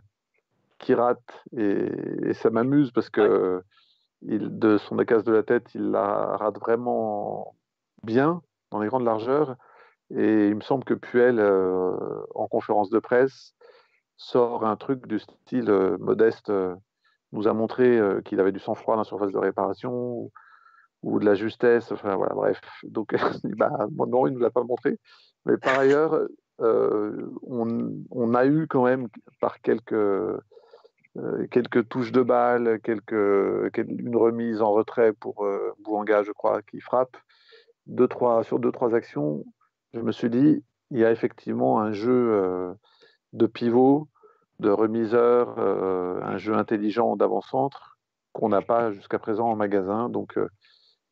[0.79, 3.61] qui rate et, ça m'amuse parce que
[4.21, 7.55] il, de son casse de la tête, il la rate vraiment
[8.03, 8.41] bien
[8.71, 9.55] dans les grandes largeurs.
[10.11, 11.39] Et il me semble que Puel,
[12.33, 13.53] en conférence de presse,
[14.19, 16.75] sort un truc du style euh, modeste, euh,
[17.31, 20.29] nous a montré euh, qu'il avait du sang-froid dans la surface de réparation
[21.03, 21.91] ou, de la justesse.
[21.93, 22.59] Enfin voilà, bref.
[22.83, 23.15] Donc,
[23.57, 24.99] bah, non, il nous l'a pas montré.
[25.45, 26.27] Mais par ailleurs,
[26.59, 29.07] on, a eu quand même
[29.39, 29.95] par quelques
[31.51, 33.11] quelques touches de balle, quelques,
[33.77, 35.47] une remise en retrait pour
[35.79, 37.15] Bouanga, je crois, qui frappe.
[37.87, 39.43] Deux, trois, sur deux, trois actions,
[39.93, 42.75] je me suis dit, il y a effectivement un jeu
[43.33, 44.07] de pivot,
[44.59, 47.97] de remiseur, un jeu intelligent d'avant-centre
[48.33, 50.09] qu'on n'a pas jusqu'à présent en magasin.
[50.09, 50.37] Donc,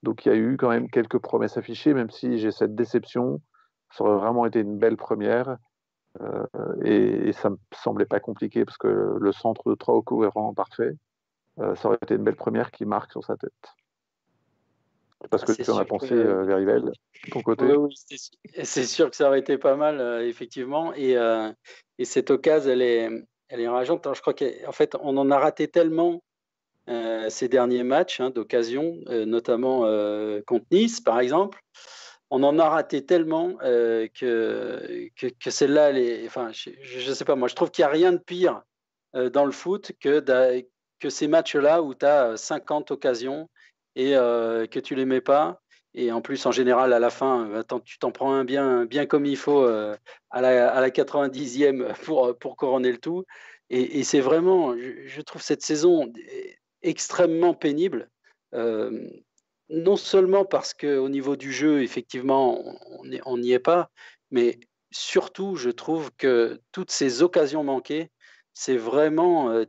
[0.03, 3.41] donc il y a eu quand même quelques promesses affichées, même si j'ai cette déception.
[3.91, 5.58] Ça aurait vraiment été une belle première.
[6.21, 6.45] Euh,
[6.84, 10.91] et, ça me semblait pas compliqué parce que le centre de Traoko est vraiment parfait.
[11.60, 13.51] Euh, ça aurait été une belle première qui marque sur sa tête.
[15.30, 16.91] Parce que tu en as pensé, euh, de
[17.32, 17.95] ton côté Oui,
[18.63, 20.93] c'est sûr que ça aurait été pas mal, effectivement.
[20.93, 21.15] Et,
[21.97, 23.10] et, cette occasion, elle est,
[23.49, 24.08] elle est rageante.
[24.13, 26.23] je crois qu'en fait, on en a raté tellement
[27.30, 29.80] ces derniers matchs hein, d'occasion, notamment
[30.45, 31.60] contre Nice, par exemple
[32.30, 35.91] on en a raté tellement euh, que, que, celle-là,
[36.25, 38.62] enfin, je ne sais pas, moi, je trouve qu'il n'y a rien de pire
[39.15, 40.19] euh, dans le foot que,
[40.99, 43.49] que ces matchs-là où tu as 50 occasions
[43.97, 45.62] et euh, que tu mets pas.
[45.93, 49.25] Et en plus, en général, à la fin, tu t'en prends un bien, bien comme
[49.25, 49.97] il faut à,
[50.31, 53.25] la, à, la, 90e pour, pour couronner le tout.
[53.69, 56.13] Et, c'est vraiment, je, trouve cette saison
[56.83, 58.10] extrêmement pénible
[59.69, 62.63] non seulement parce qu'au niveau du jeu, effectivement,
[63.25, 63.89] on n'y est pas,
[64.31, 64.60] mais
[64.91, 68.10] surtout, je trouve que toutes ces occasions manquées,
[68.60, 69.65] c'est vraiment, euh,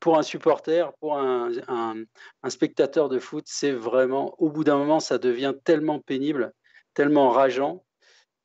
[0.00, 1.50] pour un supporter, pour un,
[2.48, 6.54] spectateur de foot, c'est vraiment, au bout d'un moment, ça devient tellement pénible,
[6.94, 7.84] tellement rageant,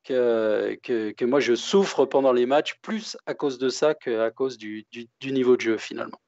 [0.03, 4.85] que, moi, je souffre pendant les matchs, plus à cause de ça qu'à cause du,
[5.23, 6.19] niveau de jeu, finalement.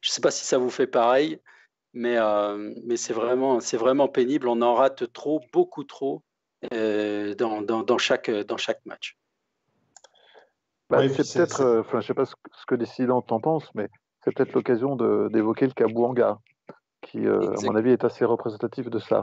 [0.00, 1.38] Je ne sais pas si ça vous fait pareil
[1.94, 4.48] mais, euh, c'est vraiment, pénible.
[4.48, 6.24] On en rate trop, beaucoup trop
[6.72, 8.28] euh, dans chaque
[8.86, 9.16] match.
[10.92, 12.34] Bah, c'est peut-être, euh, enfin, je sais pas ce,
[12.66, 13.88] que les en pensent, mais
[14.22, 14.96] c'est peut-être l'occasion
[15.28, 16.38] d'évoquer le cas Bouanga,
[17.02, 19.22] qui, à mon avis, est assez représentatif de ça.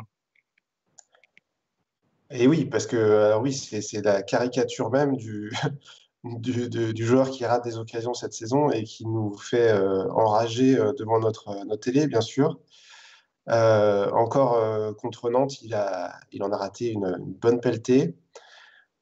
[2.31, 5.51] Et oui, parce que oui, c'est la caricature même du,
[6.23, 10.93] du, joueur qui rate des occasions cette saison et qui nous fait euh, enrager euh,
[10.93, 12.59] devant notre, notre télé, bien sûr.
[13.49, 18.15] Euh, encore contre Nantes, il, a, il en a raté une, bonne pelletée.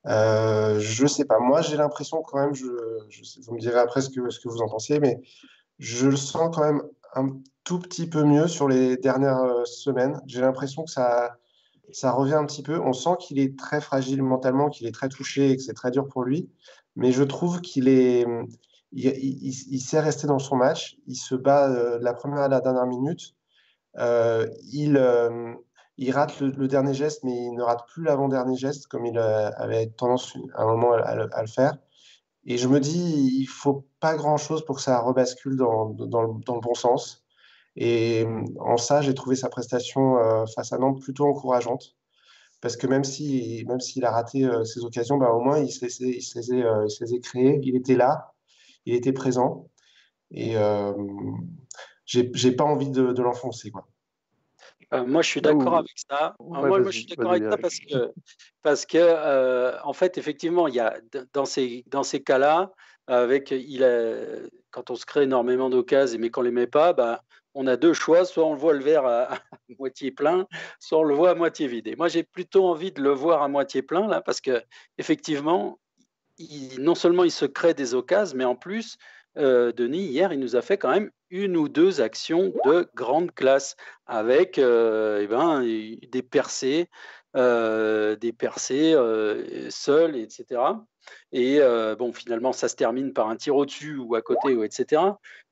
[0.07, 4.61] Je sais pas, moi j'ai l'impression quand même, vous me direz après ce que, vous
[4.61, 5.21] en pensez, mais
[5.79, 6.81] je le sens quand même
[7.15, 7.29] un
[7.63, 10.21] tout petit peu mieux sur les dernières semaines.
[10.25, 11.37] J'ai l'impression que ça,
[12.11, 12.79] revient un petit peu.
[12.79, 15.91] On sent qu'il est très fragile mentalement, qu'il est très touché et que c'est très
[15.91, 16.49] dur pour lui
[16.97, 18.25] mais je trouve qu'il est,
[18.91, 20.97] il, sait rester dans son match.
[21.05, 23.35] Il se bat euh, de la première à la dernière minute.
[23.99, 25.53] Euh, il, euh,
[25.97, 29.87] il rate le, dernier geste, mais il ne rate plus l'avant-dernier geste comme il avait
[29.87, 31.77] tendance à un moment à, le faire.
[32.45, 36.73] Et je me dis, il faut pas grand-chose pour que ça rebascule dans, le, bon
[36.75, 37.25] sens.
[37.75, 38.25] Et
[38.59, 40.17] en ça, j'ai trouvé sa prestation
[40.55, 41.97] face à Nantes plutôt encourageante
[42.61, 45.85] parce que même s'il même a raté euh, ses occasions, bah, au moins il se,
[45.85, 47.05] les, il, euh, se.
[47.05, 48.33] Il était là,
[48.85, 49.69] il était présent.
[50.31, 50.93] Et euh,
[52.05, 53.71] j'ai pas envie de, de l'enfoncer.
[53.71, 53.87] Quoi.
[54.93, 56.35] Euh, moi, je suis d'accord avec ça.
[56.39, 58.11] moi, je suis d'accord avec ça parce que,
[58.61, 60.97] parce que en fait, effectivement, il y a
[61.33, 62.71] dans ces, dans ces cas-là,
[63.07, 63.83] avec il
[64.71, 67.23] quand on se crée énormément d'occasions, mais qu'on les met pas, bah,
[67.55, 69.29] on a deux choix, soit on le voit le verre à,
[69.79, 70.45] moitié plein,
[70.79, 71.97] soit on le voit à moitié vide.
[71.97, 74.61] moi, j'ai plutôt envie de le voir à moitié plein, là, parce que
[74.99, 75.79] effectivement,
[76.77, 78.97] non seulement il se crée des occasions, mais en plus,
[79.37, 83.33] euh, Denis, hier, il nous a fait quand même une ou deux actions de grande
[83.33, 85.63] classe, avec euh, eh ben,
[86.09, 86.89] des percées,
[87.35, 88.93] euh, des percées
[89.69, 90.61] seules, etc.
[91.31, 91.59] Et
[91.97, 95.01] bon, finalement, ça se termine par un tir au-dessus ou à côté, ou etc.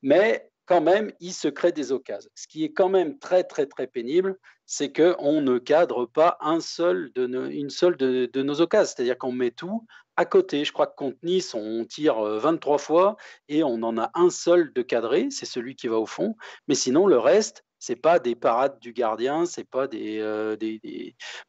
[0.01, 2.31] Mais quand même, il se crée des occasions.
[2.35, 6.59] Ce qui est quand même très, très, très pénible, c'est qu'on ne cadre pas un
[6.59, 8.93] seul de une seule de, nos occasions.
[8.95, 9.85] C'est-à-dire qu'on met tout
[10.17, 10.63] à côté.
[10.65, 13.15] Je crois que contre Nice, on tire 23 euh, fois
[13.49, 16.35] et on en a un seul de cadré, c'est celui qui va au fond.
[16.67, 20.55] Mais sinon, le reste, c'est pas des parades du gardien, c'est pas des, euh,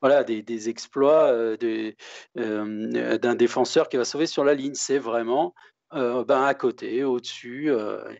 [0.00, 1.57] voilà des, exploits euh,
[2.35, 4.74] d'un défenseur qui va sauver sur la ligne.
[4.74, 5.55] C'est vraiment
[5.94, 7.70] euh, ben à côté, au-dessus.
[7.70, 8.12] Euh,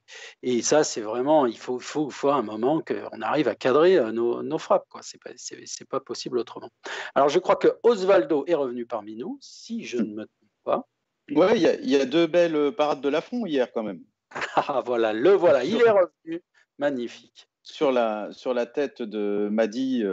[0.43, 4.13] et ça, c'est vraiment, il faut, faut, faut un moment qu'on arrive à cadrer euh,
[4.13, 4.87] nos, nos frappes.
[5.03, 6.71] Ce n'est pas, c'est, pas possible autrement.
[7.15, 10.89] Alors, je crois que Osvaldo est revenu parmi nous, si je ne me trompe pas.
[11.31, 11.47] Oui,
[11.83, 14.03] il y, a deux belles parades de Lafont hier quand même.
[14.57, 16.43] Ah, voilà, le voilà, il est revenu.
[16.79, 17.49] Magnifique.
[17.69, 20.05] Sur la, sur la tête de Madi,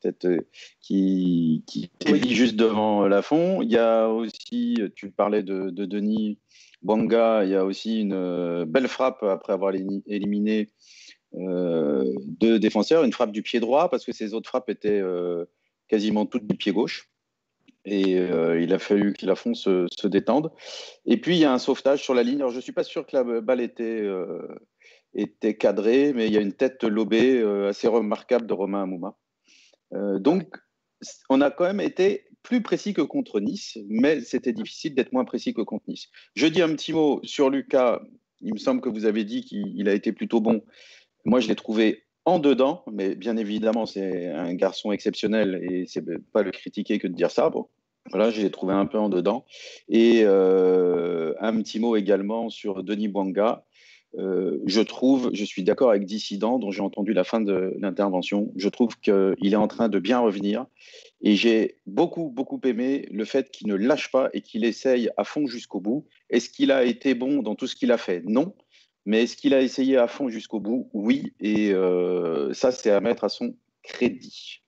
[0.00, 0.26] tête
[0.82, 3.62] qui, qui est juste devant Lafont.
[3.62, 6.38] Il y a aussi, tu parlais de, de Denis
[6.82, 10.68] Bwanga, il y a aussi une belle frappe après avoir éliminé
[11.32, 15.02] deux défenseurs, une frappe du pied droit parce que ses autres frappes étaient
[15.88, 17.10] quasiment toutes du pied gauche
[17.84, 20.52] et euh, il a fallu que Lafont se, se détende.
[21.06, 22.38] Et puis il y a un sauvetage sur la ligne.
[22.38, 24.46] Alors, je ne suis pas sûr que la balle était, euh,
[25.14, 29.16] était cadrée, mais il y a une tête lobée euh, assez remarquable de Romain Amouma.
[29.92, 30.56] donc
[31.30, 35.24] on a quand même été plus précis que contre Nice, mais c'était difficile d'être moins
[35.24, 36.08] précis que contre Nice.
[36.34, 38.00] Je dis un petit mot sur Lucas.
[38.40, 40.64] Il me semble que vous avez dit qu'il a été plutôt bon.
[41.24, 46.04] Moi, je l'ai trouvé en dedans, mais bien évidemment, c'est un garçon exceptionnel et c'est
[46.32, 47.50] pas le critiquer que de dire ça.
[47.50, 47.68] Bon,
[48.10, 49.44] voilà, je l'ai trouvé un peu en dedans.
[49.88, 53.64] Et euh, un petit mot également sur Denis Bwanga.
[54.16, 58.50] Euh, je trouve, je suis d'accord avec Dissident, dont j'ai entendu la fin de l'intervention.
[58.56, 60.66] Je trouve qu'il est en train de bien revenir.
[61.20, 65.24] Et j'ai beaucoup, beaucoup aimé le fait qu'il ne lâche pas et qu'il essaye à
[65.24, 66.06] fond jusqu'au bout.
[66.30, 68.22] Est-ce qu'il a été bon dans tout ce qu'il a fait?
[68.24, 68.54] Non.
[69.04, 70.90] Mais est-ce qu'il a essayé à fond jusqu'au bout?
[70.92, 71.32] Oui.
[71.40, 74.62] Et euh, ça, c'est à mettre à son crédit.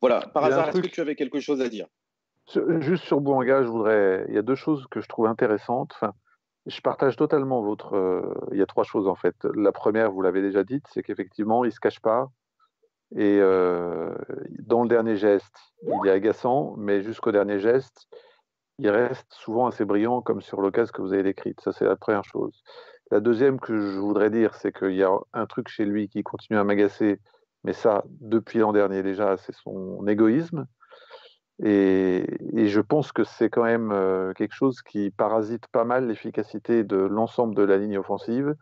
[0.00, 0.20] Voilà.
[0.34, 1.86] Par hasard, est-ce que tu avais quelque chose à dire?
[2.80, 4.26] Juste sur Bouanga, je voudrais.
[4.28, 5.92] Il y a deux choses que je trouve intéressantes.
[5.94, 6.12] Enfin,
[6.66, 7.94] je partage totalement votre.
[7.96, 9.36] Euh, il y a trois choses en fait.
[9.54, 12.30] La première, vous l'avez déjà dite, c'est qu'effectivement, il ne se cache pas.
[13.14, 14.14] Et euh,
[14.60, 18.08] dans le dernier geste, il est agaçant, mais jusqu'au dernier geste,
[18.78, 21.60] il reste souvent assez brillant, comme sur l'occasion que vous avez décrite.
[21.60, 22.62] Ça, c'est la première chose.
[23.10, 26.22] La deuxième que je voudrais dire, c'est qu'il y a un truc chez lui qui
[26.22, 27.20] continue à m'agacer,
[27.64, 30.66] mais ça, depuis l'an dernier déjà, c'est son égoïsme.
[31.64, 32.24] Et,
[32.66, 36.96] je pense que c'est quand même euh, quelque chose qui parasite pas mal l'efficacité de
[36.96, 38.56] l'ensemble de la ligne offensive,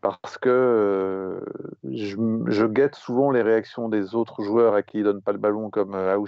[0.00, 1.40] parce que euh,
[1.84, 5.70] je, guette souvent les réactions des autres joueurs à qui il donne pas le ballon,
[5.70, 6.18] comme euh,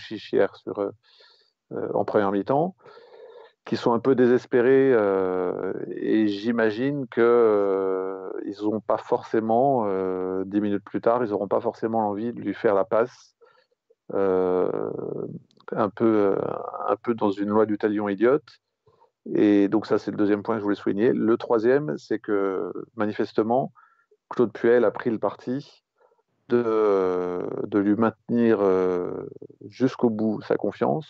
[0.55, 0.92] sur,
[1.94, 2.76] en première mi-temps,
[3.64, 4.92] qui sont un peu désespérés.
[5.88, 7.24] et j'imagine qu'ils
[8.62, 9.87] n'ont pas forcément,
[10.44, 13.35] dix minutes plus tard, ils n'auront pas forcément envie de lui faire la passe
[15.72, 16.37] un peu, euh,
[16.88, 18.61] un peu dans une loi du talion idiote.
[19.35, 21.12] Et donc ça, c'est le deuxième point que je voulais souligner.
[21.12, 23.72] Le troisième, c'est que manifestement,
[24.28, 25.85] Claude Puel a pris le parti
[26.48, 29.28] de, de lui maintenir euh,
[29.68, 31.09] jusqu'au bout sa confiance,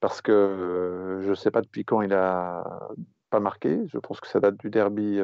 [0.00, 2.90] parce que euh, je ne sais pas depuis quand il a
[3.30, 3.86] pas marqué.
[3.86, 5.20] Je pense que ça date du derby,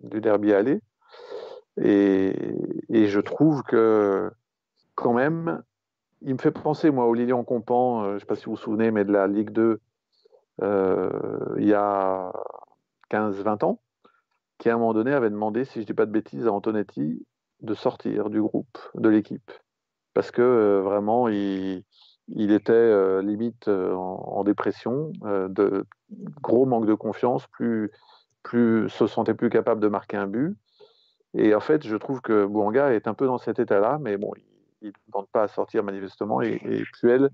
[0.00, 0.80] du derby aller.
[1.78, 2.34] Et,
[2.88, 4.30] et, je trouve que
[4.94, 5.62] quand même,
[6.22, 8.52] il me fait penser, moi, au Lilian Compan, euh, je ne sais pas si vous
[8.52, 9.80] vous souvenez, mais de la Ligue 2,
[10.62, 11.10] euh,
[11.58, 12.32] il y a
[13.10, 13.80] 15-20 ans,
[14.58, 16.52] qui à un moment donné avait demandé, si je ne dis pas de bêtises, à
[16.52, 17.26] Antonetti
[17.60, 19.50] de sortir du groupe, de l'équipe.
[20.14, 21.84] Parce que euh, vraiment, il,
[22.28, 25.86] était limite en, dépression, de
[26.42, 27.90] gros manque de confiance, plus,
[28.42, 30.56] plus, se sentait plus capable de marquer un but.
[31.34, 34.32] Et en fait, je trouve que Bouanga est un peu dans cet état-là, mais bon,
[34.82, 37.30] il ne tente pas à sortir manifestement et, et Puel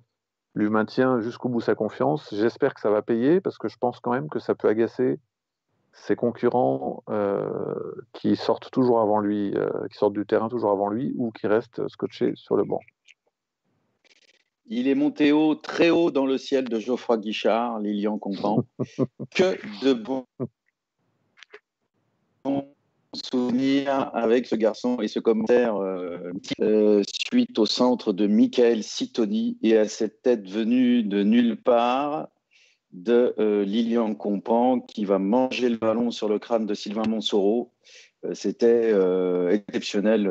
[0.55, 2.35] lui maintient jusqu'au bout sa confiance.
[2.35, 5.19] J'espère que ça va payer parce que je pense quand même que ça peut agacer
[5.93, 7.75] ses concurrents euh,
[8.13, 11.47] qui sortent toujours avant lui, euh, qui sortent du terrain toujours avant lui ou qui
[11.47, 12.81] restent scotchés sur le banc.
[14.67, 18.65] Il est monté haut, très haut dans le ciel de Geoffroy Guichard, Lilian Content.
[19.35, 20.27] que de bons
[23.33, 26.19] souvenir avec ce garçon et ce commentaire euh,
[26.61, 32.29] euh, suite au centre de Michael Sitoni et à cette tête venue de nulle part
[32.93, 37.73] de euh, Lilian Compan qui va manger le ballon sur le crâne de Sylvain Monsoro.
[38.35, 38.95] C'était
[39.51, 40.31] exceptionnel,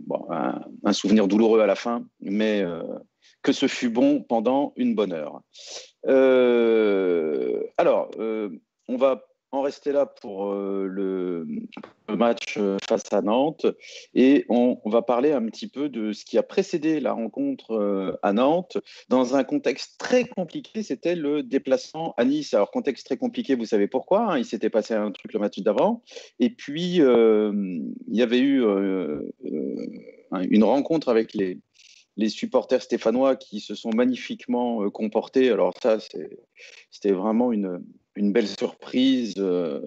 [0.00, 2.62] bon, un, souvenir douloureux à la fin, mais
[3.40, 5.40] que ce fut bon pendant une bonne heure.
[7.78, 11.46] alors, on va en rester là pour euh, le,
[12.08, 13.66] match euh, face à Nantes
[14.14, 18.18] et on, va parler un petit peu de ce qui a précédé la rencontre euh,
[18.22, 20.82] à Nantes dans un contexte très compliqué.
[20.82, 22.52] C'était le déplacement à Nice.
[22.54, 25.58] Alors contexte très compliqué, vous savez pourquoi hein, Il s'était passé un truc le match
[25.60, 26.02] d'avant
[26.40, 28.62] et puis il y avait eu
[29.42, 31.58] une rencontre avec les
[32.16, 35.50] les supporters stéphanois qui se sont magnifiquement comportés.
[35.50, 35.98] Alors ça,
[36.90, 37.82] c'était vraiment une,
[38.20, 39.34] une belle surprise.
[39.38, 39.80] Euh,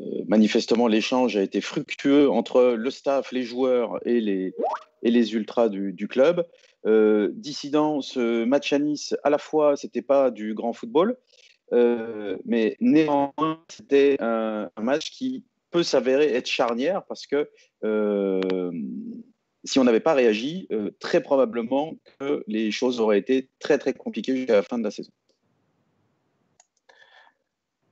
[0.00, 4.54] euh, manifestement, l'échange a été fructueux entre le staff, les joueurs et les,
[5.02, 6.46] et les ultras du, club.
[6.86, 11.16] Euh, dissident, ce match à Nice, à la fois, c'était pas du grand football,
[11.72, 17.50] mais néanmoins, c'était un, match qui peut s'avérer être charnière parce que
[19.64, 24.36] si on n'avait pas réagi, très probablement que les choses auraient été très très compliquées
[24.36, 25.12] jusqu'à la fin de la saison.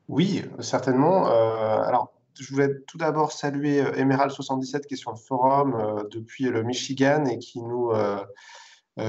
[0.08, 1.26] Oui, certainement.
[1.26, 7.24] alors, je voulais tout d'abord saluer Emerald77 qui est sur le forum depuis le Michigan
[7.24, 7.90] et qui nous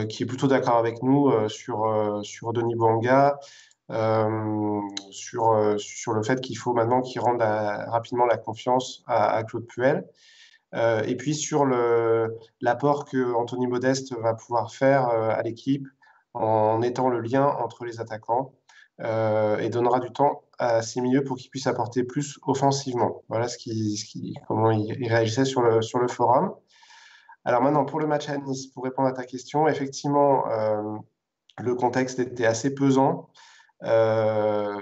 [0.10, 3.40] qui est plutôt d'accord avec nous sur, sur Denis Bouanga,
[5.12, 10.08] sur, sur le fait qu'il faut maintenant qu'il rende rapidement la confiance à, Claude Puel.
[10.74, 11.66] et puis sur
[12.62, 15.88] l'apport que Anthony Modeste va pouvoir faire à l'équipe
[16.34, 18.57] en étant le lien entre les attaquants
[19.00, 23.24] et donnera du temps à ses milieux pour qu'ils puissent apporter plus offensivement.
[23.30, 26.56] Voilà ce qui, comment il, réagissait sur le, forum.
[27.46, 30.46] Alors maintenant, pour le match à Nice, pour répondre à ta question, effectivement,
[31.60, 33.30] le contexte était assez pesant.
[33.84, 34.80] Euh,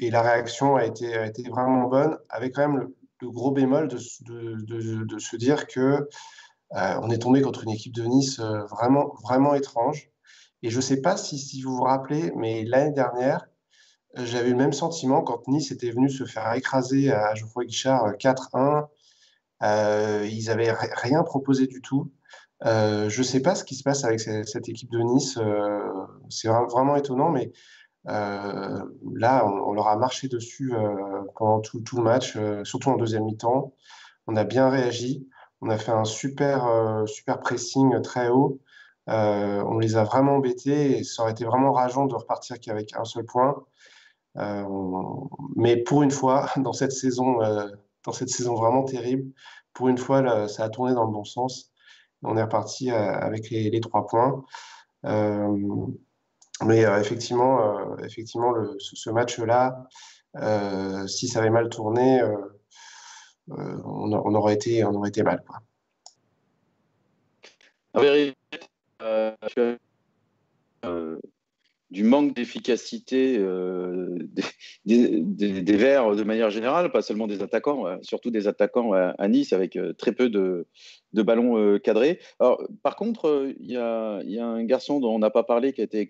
[0.00, 1.08] et la réaction a été,
[1.48, 2.88] vraiment bonne, avec quand même
[3.20, 6.08] le, gros bémol de, se dire que
[6.74, 10.10] euh, on est tombé contre une équipe de Nice euh, vraiment, vraiment étrange.
[10.62, 13.46] Et je ne sais pas si, vous vous rappelez, mais l'année dernière,
[14.14, 18.86] j'avais le même sentiment quand Nice était venu se faire écraser à Geoffroy Guichard 4-1.
[20.28, 22.12] ils n'avaient rien proposé du tout.
[22.64, 25.36] Euh, je ne sais pas ce qui se passe avec cette, équipe de Nice.
[25.38, 25.80] Euh,
[26.28, 27.52] c'est vraiment étonnant, mais
[28.08, 28.82] euh,
[29.14, 30.72] là, on, leur a marché dessus
[31.36, 33.74] pendant tout, le match, surtout en deuxième mi-temps.
[34.26, 35.26] On a bien réagi.
[35.60, 38.60] On a fait un super, super pressing très haut.
[39.06, 43.04] On les a vraiment embêtés et ça aurait été vraiment rageant de repartir qu'avec un
[43.04, 43.64] seul point.
[45.56, 47.38] mais pour une fois, dans cette saison,
[48.04, 49.32] dans cette saison vraiment terrible,
[49.74, 51.72] pour une fois, ça a tourné dans le bon sens
[52.22, 54.44] on est reparti euh, avec les, trois points.
[55.04, 55.86] Euh,
[56.64, 59.86] mais euh, effectivement, effectivement ce, match-là,
[61.08, 62.22] si ça avait mal tourné,
[63.48, 65.42] on, aurait été, on aurait été mal.
[70.84, 71.16] Euh,
[71.90, 74.16] du manque d'efficacité euh,
[74.86, 79.52] des, Verts de manière générale, pas seulement des attaquants, euh, surtout des attaquants à, Nice
[79.52, 80.66] avec très peu de,
[81.12, 82.18] ballons cadrés.
[82.40, 85.84] Alors, par contre, il y, a, un garçon dont on n'a pas parlé qui a
[85.84, 86.08] été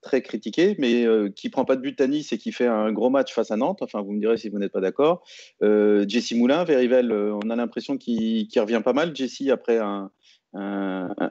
[0.00, 3.10] très, critiqué, mais qui prend pas de but à Nice et qui fait un gros
[3.10, 3.82] match face à Nantes.
[3.82, 5.26] Enfin, vous me direz si vous n'êtes pas d'accord.
[5.60, 9.16] Jesse Moulin, Verivel, on a l'impression qu'il revient pas mal.
[9.16, 9.80] Jesse, après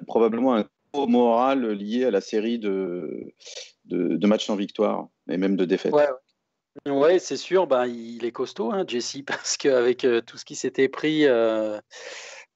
[0.06, 0.66] probablement un
[1.08, 3.34] moral lié à la série de,
[3.86, 5.94] de, matchs sans victoire et même de défaites.
[6.86, 10.56] Ouais, c'est sûr, bah, il est costaud, hein, Jesse, parce qu'avec euh, tout ce qui
[10.56, 11.80] s'était pris euh,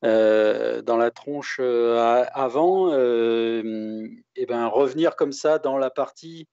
[0.03, 6.47] euh, dans la tronche avant, et ben, revenir comme ça dans la partie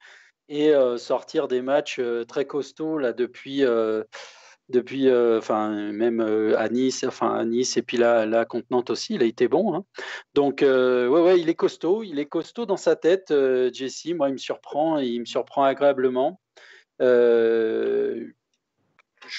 [0.49, 3.65] et sortir des matchs très costauds là, depuis
[4.69, 8.91] depuis, euh, enfin, même euh, à Nice, enfin à Nice, et puis là contre Nantes
[8.91, 9.75] aussi, il a été bon.
[9.75, 9.85] Hein.
[10.35, 13.33] Donc, euh, ouais, ouais, il est costaud, il est costaud dans sa tête,
[13.73, 14.07] Jesse.
[14.15, 16.41] Moi, il me surprend, il me surprend agréablement.
[17.01, 18.31] je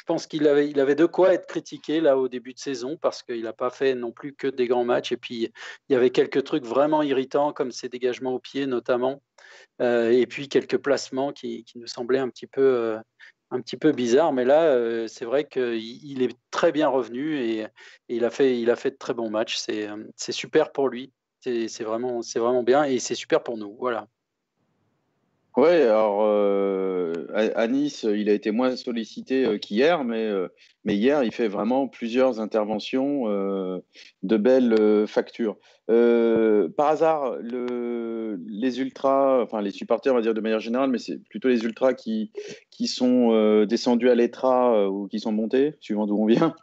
[0.05, 3.23] pense qu'il avait, il avait de quoi être critiqué là au début de saison parce
[3.23, 5.11] qu'il n'a pas fait non plus que des grands matchs.
[5.11, 5.51] Et puis,
[5.89, 9.21] il y avait quelques trucs vraiment irritants, comme ses dégagements au pied notamment,
[9.81, 12.97] et puis quelques placements qui, qui nous semblaient un petit peu
[13.51, 17.67] un petit peu bizarre, mais là, euh, c'est vrai qu'il est très bien revenu et,
[18.09, 19.57] il, a fait, il a fait de très bons matchs.
[19.57, 21.13] C'est euh, super pour lui.
[21.41, 23.77] C'est vraiment, vraiment bien et c'est super pour nous.
[23.79, 24.07] Voilà.
[25.57, 30.49] Oui, alors euh, à, Nice, il a été moins sollicité euh, qu'hier, mais, euh,
[30.85, 33.23] mais hier, il fait vraiment plusieurs interventions
[34.21, 35.57] de belles factures.
[35.87, 40.99] par hasard, le, les ultras, enfin les supporters, on va dire de manière générale, mais
[40.99, 42.31] c'est plutôt les ultras qui,
[42.69, 46.55] qui sont descendus à l'ETRA ou qui sont montés, suivant d'où on vient,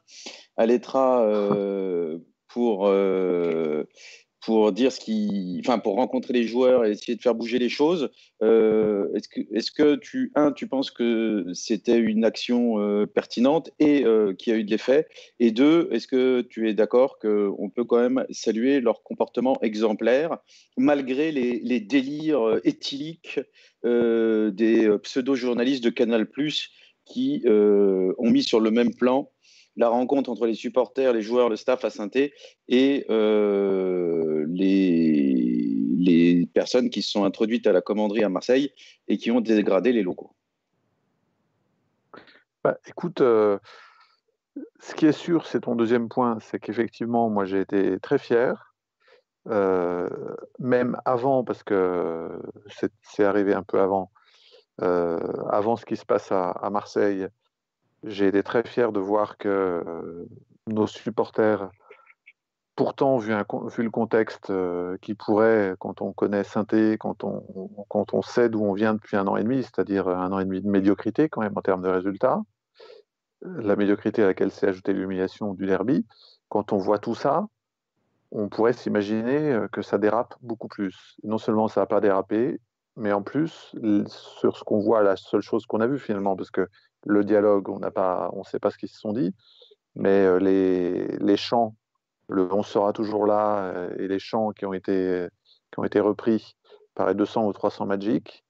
[0.57, 1.28] à l'ETRA
[2.47, 2.88] pour
[4.45, 7.70] pour dire ce qui, enfin pour rencontrer les joueurs et essayer de faire bouger les
[7.70, 8.11] choses.
[8.42, 13.70] Euh, est-ce que, est-ce que tu, un, tu penses que c'était une action euh, pertinente
[13.78, 15.07] et euh, qui a eu de l'effet,
[15.40, 20.38] et deux, est-ce que tu es d'accord qu'on peut quand même saluer leur comportement exemplaire
[20.76, 23.40] malgré les, les délires éthyliques
[23.82, 26.26] des pseudo-journalistes de Canal+
[27.05, 29.30] qui ont mis sur le même plan
[29.77, 32.09] la rencontre entre les supporters, les joueurs, le staff à saint
[32.68, 38.72] et euh, les, personnes qui se sont introduites à la commanderie à Marseille
[39.09, 40.31] et qui ont dégradé les locaux.
[42.62, 43.59] Bah, écoute, euh,
[44.79, 48.72] ce qui est sûr, c'est ton deuxième point, c'est qu'effectivement, moi j'ai été très fier,
[49.49, 50.09] euh,
[50.61, 52.41] même avant, parce que
[53.03, 54.12] c'est arrivé un peu avant,
[54.79, 57.27] avant ce qui se passe à Marseille,
[58.05, 60.26] j'ai été très fier de voir que euh,
[60.66, 61.70] nos supporters
[62.76, 64.52] pourtant, vu, le contexte
[65.00, 67.24] qui pourrait, quand on connaît Synthé, quand
[67.88, 70.44] quand on sait d'où on vient depuis un an et demi, c'est-à-dire un an et
[70.44, 72.42] demi de médiocrité quand même en termes de résultats,
[73.42, 76.05] la médiocrité à laquelle s'est ajoutée l'humiliation du derby,
[76.48, 77.46] quand on voit tout ça,
[78.32, 81.16] on pourrait s'imaginer que ça dérape beaucoup plus.
[81.22, 82.59] Non seulement ça n'a pas dérapé,
[82.96, 83.74] mais en plus,
[84.07, 86.68] sur ce qu'on voit, la seule chose qu'on a vue finalement, parce que
[87.07, 89.34] le dialogue, on ne sait pas ce qu'ils se sont dit,
[89.94, 91.76] mais les, les chants,
[92.28, 95.28] le on sera toujours là, et les chants qui ont été,
[95.72, 96.57] qui ont été repris
[96.94, 98.44] par les 200 ou 300 Magic,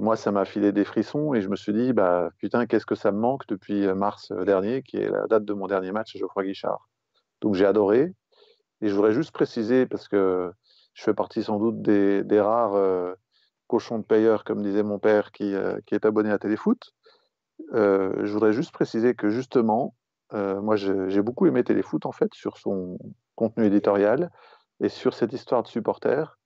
[0.00, 2.94] moi, ça m'a filé des frissons et je me suis dit, bah, putain, qu'est-ce que
[2.94, 6.18] ça me manque depuis mars dernier, qui est la date de mon dernier match à
[6.18, 6.88] Geoffroy Guichard.
[7.40, 8.14] Donc j'ai adoré.
[8.80, 10.50] Et je voudrais juste préciser, parce que
[10.94, 12.76] je fais partie sans doute des, des rares
[13.72, 16.92] cochon de payeur, comme disait mon père, qui, euh, qui est abonné à Téléfoot.
[17.74, 19.94] Euh, je voudrais juste préciser que justement,
[20.34, 22.98] euh, moi j'ai beaucoup aimé Téléfoot en fait sur son
[23.34, 24.30] contenu éditorial
[24.80, 26.38] et sur cette histoire de supporters.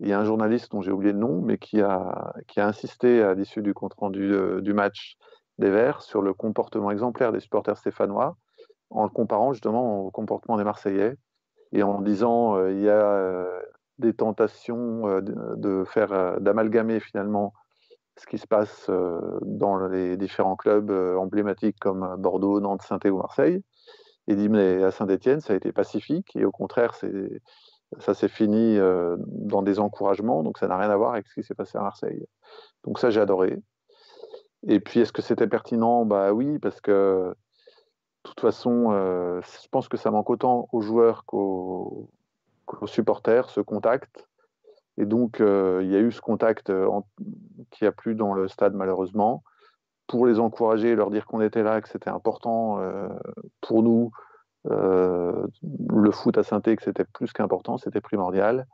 [0.00, 2.66] Il y a un journaliste dont j'ai oublié le nom, mais qui a, qui a
[2.66, 4.32] insisté à l'issue du compte rendu
[4.62, 5.16] du match
[5.58, 8.36] des Verts sur le comportement exemplaire des supporters stéphanois,
[8.88, 11.16] en le comparant justement au comportement des Marseillais
[11.72, 13.44] et en disant il y a
[14.00, 17.52] des tentations euh, de faire euh, d'amalgamer finalement
[18.20, 23.18] ce qui se passe euh, dans les différents clubs emblématiques comme Bordeaux, Nantes, saint ou
[23.18, 23.62] Marseille.
[24.26, 26.94] Il dit mais à Saint-Étienne ça a été pacifique et au contraire
[27.98, 28.78] ça s'est fini
[29.26, 31.80] dans des encouragements, donc ça n'a rien à voir avec ce qui s'est passé à
[31.80, 32.24] Marseille.
[32.84, 33.58] Donc ça, j'ai adoré.
[34.68, 36.04] Et puis, est-ce que c'était pertinent?
[36.04, 37.34] Bah oui, parce que de
[38.22, 42.10] toute façon, je pense que ça manque autant aux joueurs qu'aux
[42.80, 44.28] aux supporters, ce contact.
[44.96, 46.88] Et donc, euh, il y a eu ce contact euh,
[47.70, 49.42] qui a plu dans le stade, malheureusement,
[50.06, 53.08] pour les encourager, et leur dire qu'on était là, que c'était important euh,
[53.60, 54.10] pour nous.
[54.64, 58.66] le foot à saint que c'était plus qu'important, c'était primordial.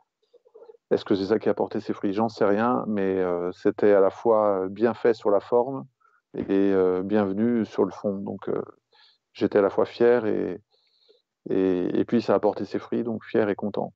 [0.91, 2.13] Est-ce que c'est ça qui a porté ses fruits?
[2.13, 3.23] J'en sais rien, mais
[3.53, 5.85] c'était à la fois bien fait sur la forme
[6.33, 6.73] et
[7.03, 8.15] bienvenu sur le fond.
[8.17, 8.49] Donc,
[9.33, 10.59] j'étais à la fois fier et,
[11.49, 13.93] et, puis ça a porté ses fruits, donc fier et content.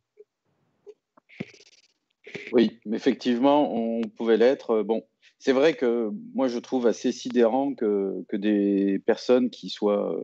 [2.51, 4.83] Oui, effectivement, on pouvait l'être.
[4.83, 5.03] Bon,
[5.39, 10.15] c'est vrai que moi je trouve assez sidérant que, que des personnes qui, soient,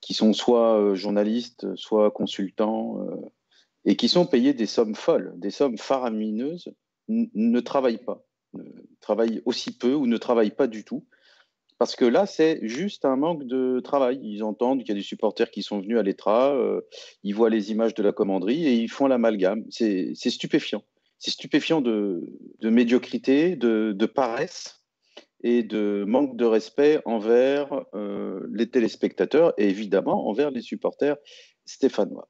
[0.00, 3.16] qui sont soit euh, journalistes, soit consultants, euh,
[3.84, 6.72] et qui sont payés des sommes folles, des sommes faramineuses,
[7.08, 8.62] ne travaillent pas, ne
[9.00, 11.06] travaillent aussi peu ou ne travaillent pas du tout.
[11.78, 14.18] Parce que là, c'est juste un manque de travail.
[14.22, 16.80] Ils entendent qu'il y a des supporters qui sont venus à l'ETRA, euh,
[17.22, 19.64] ils voient les images de la commanderie et ils font l'amalgame.
[19.70, 20.82] C'est stupéfiant.
[21.18, 22.22] C'est stupéfiant de,
[22.62, 24.84] médiocrité, de, paresse
[25.42, 31.16] et de manque de respect envers euh, les téléspectateurs et évidemment envers les supporters
[31.64, 32.28] stéphanois.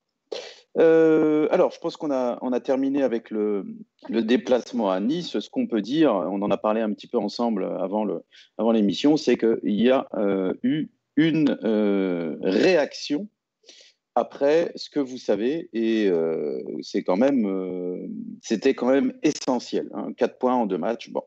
[0.79, 3.65] Euh, alors, je pense qu'on a, terminé avec le,
[4.09, 5.39] déplacement à Nice.
[5.39, 8.07] Ce qu'on peut dire, on en a parlé un petit peu ensemble avant,
[8.73, 11.59] l'émission, c'est qu'il y a euh, eu une
[12.43, 13.29] réaction
[14.19, 16.11] après ce que vous savez, et
[16.83, 18.09] c'est quand même,
[18.43, 19.89] c'était quand même essentiel.
[19.95, 20.13] Hein.
[20.17, 21.11] Quatre points en deux matchs.
[21.11, 21.23] Bon,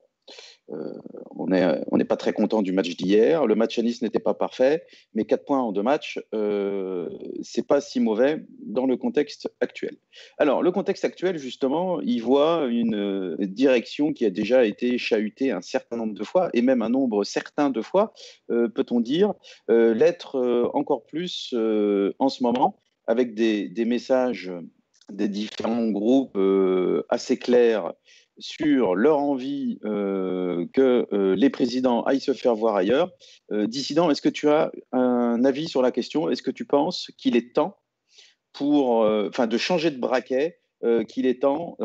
[0.71, 0.93] euh,
[1.35, 3.45] on n'est pas très content du match d'hier.
[3.45, 7.09] Le match à Nice n'était pas parfait, mais 4 points en deux matchs, euh,
[7.41, 9.97] c'est pas si mauvais dans le contexte actuel.
[10.37, 15.51] Alors, le contexte actuel, justement, il voit une euh, direction qui a déjà été chahutée
[15.51, 18.13] un certain nombre de fois, et même un nombre certain de fois,
[18.49, 19.33] euh, peut-on dire,
[19.67, 21.53] l'être encore plus
[22.19, 24.51] en ce moment, avec des, messages
[25.11, 26.37] des différents groupes
[27.09, 27.93] assez clairs
[28.41, 33.11] sur leur envie euh, que euh, les présidents aillent se faire voir ailleurs.
[33.51, 36.29] Euh, dissident, est-ce que tu as un avis sur la question?
[36.29, 37.77] Est-ce que tu penses qu'il est temps
[38.53, 40.59] pour, enfin, de changer de braquet,
[41.07, 41.77] qu'il est temps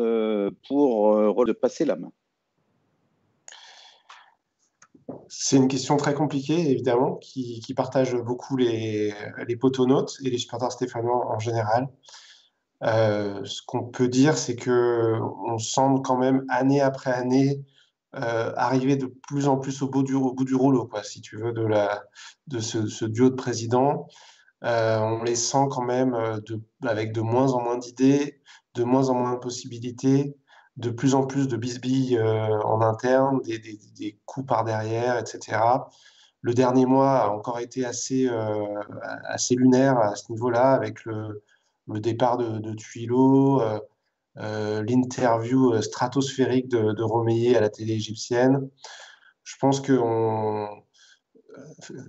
[0.67, 2.11] pour de passer la main?
[5.29, 9.13] C'est une question très compliquée, évidemment, qui, partage beaucoup les,
[9.47, 11.89] les potonautes et les supporters stéphanois en général.
[12.83, 17.63] Euh, ce qu'on peut dire, c'est que on semble quand même année après année
[18.15, 22.59] euh, arriver de plus en plus au bout du, rouleau, quoi, si tu veux, de,
[22.59, 24.07] ce, duo de présidents.
[24.63, 26.15] Euh, on les sent quand même
[26.83, 28.41] avec de moins en moins d'idées,
[28.75, 30.35] de moins en moins de possibilités,
[30.77, 35.57] de plus en plus de bisbilles en interne, des, coups par derrière, etc.
[36.41, 38.29] Le dernier mois a encore été assez,
[39.25, 41.41] assez lunaire à ce niveau-là, avec le,
[41.99, 43.79] départ de, de Tuilo, euh,
[44.37, 48.69] euh, l'interview euh, stratosphérique de, de à la télé égyptienne.
[49.43, 49.97] Je pense que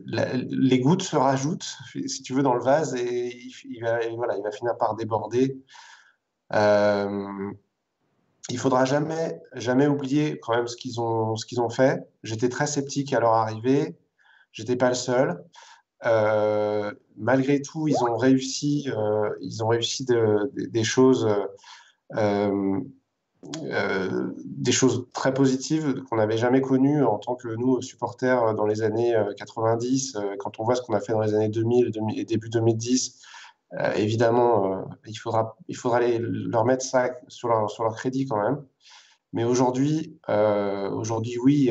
[0.07, 4.43] les gouttes se rajoutent, si tu veux, dans le vase et il, va, voilà, il
[4.43, 5.57] va finir par déborder.
[6.53, 7.51] Euh,
[8.51, 12.09] il faudra jamais, jamais oublier quand même ce qu'ils ont, ce qu'ils ont fait.
[12.23, 13.99] J'étais très sceptique à leur arrivée.
[14.53, 15.45] J'étais pas le seul.
[16.07, 20.07] Euh, malgré tout, ils ont réussi, euh, ils ont réussi
[20.55, 21.29] des choses,
[22.17, 22.81] euh,
[23.35, 28.83] des choses très positives qu'on n'avait jamais connues en tant que nous supporters dans les
[28.83, 30.17] années 90.
[30.39, 33.21] quand on voit ce qu'on a fait dans les années 2000 et début 2010,
[33.95, 38.65] évidemment, il faudra, il faudra leur mettre ça sur leur, sur leur crédit quand même.
[39.33, 41.71] Mais aujourd'hui, aujourd'hui, oui,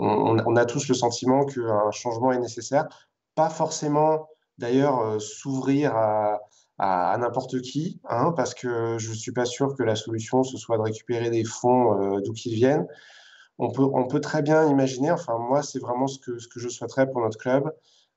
[0.00, 2.88] on, a tous le sentiment qu'un changement est nécessaire.
[3.34, 6.40] Pas forcément, d'ailleurs, euh, s'ouvrir à,
[7.18, 10.78] n'importe qui, hein, parce que je ne suis pas sûr que la solution, ce soit
[10.78, 12.86] de récupérer des fonds euh, d'où qu'ils viennent.
[13.58, 16.58] On peut, on peut très bien imaginer, enfin moi, c'est vraiment ce que, ce que
[16.58, 17.70] je souhaiterais pour notre club,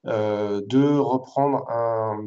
[0.06, 2.22] euh, de reprendre un,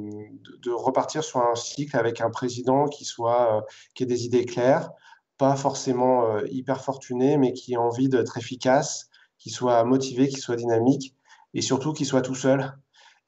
[0.62, 3.64] de, repartir sur un cycle avec un président qui soit
[3.95, 4.91] qui ait des idées claires,
[5.39, 9.09] pas forcément hyper fortuné, mais qui ait envie d'être efficace,
[9.39, 11.14] qui soit motivé, qui soit dynamique
[11.55, 12.72] et surtout qui soit tout seul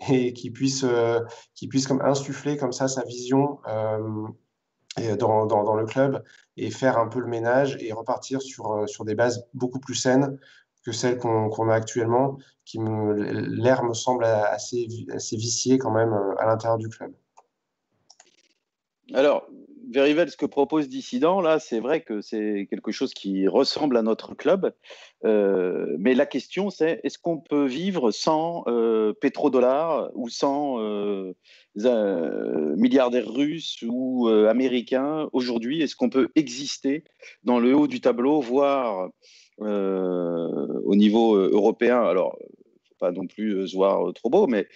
[0.09, 1.20] et qui puisse, euh,
[1.55, 4.26] qui puisse comme insuffler comme ça sa vision euh,
[5.16, 6.24] dans, dans, le club
[6.57, 9.94] et faire un peu le ménage et repartir sur, euh, sur des bases beaucoup plus
[9.94, 10.38] saines
[10.89, 16.47] que celles qu'on a actuellement, qui l'air me semble assez, assez vicié quand même à
[16.47, 17.12] l'intérieur du club.
[19.12, 19.47] Alors,
[19.91, 24.03] Verivel, ce que propose Dissident, là, c'est vrai que c'est quelque chose qui ressemble à
[24.03, 24.72] notre club.
[25.24, 31.34] Euh, mais la question, c'est est-ce qu'on peut vivre sans euh, pétrodollars ou sans euh,
[32.76, 35.82] milliardaires russes ou américains aujourd'hui?
[35.82, 37.05] Est-ce qu'on peut exister
[37.45, 39.09] dans le haut du tableau, voire
[39.61, 42.38] au niveau européen Alors,
[42.98, 44.68] pas non plus se voir trop beau, mais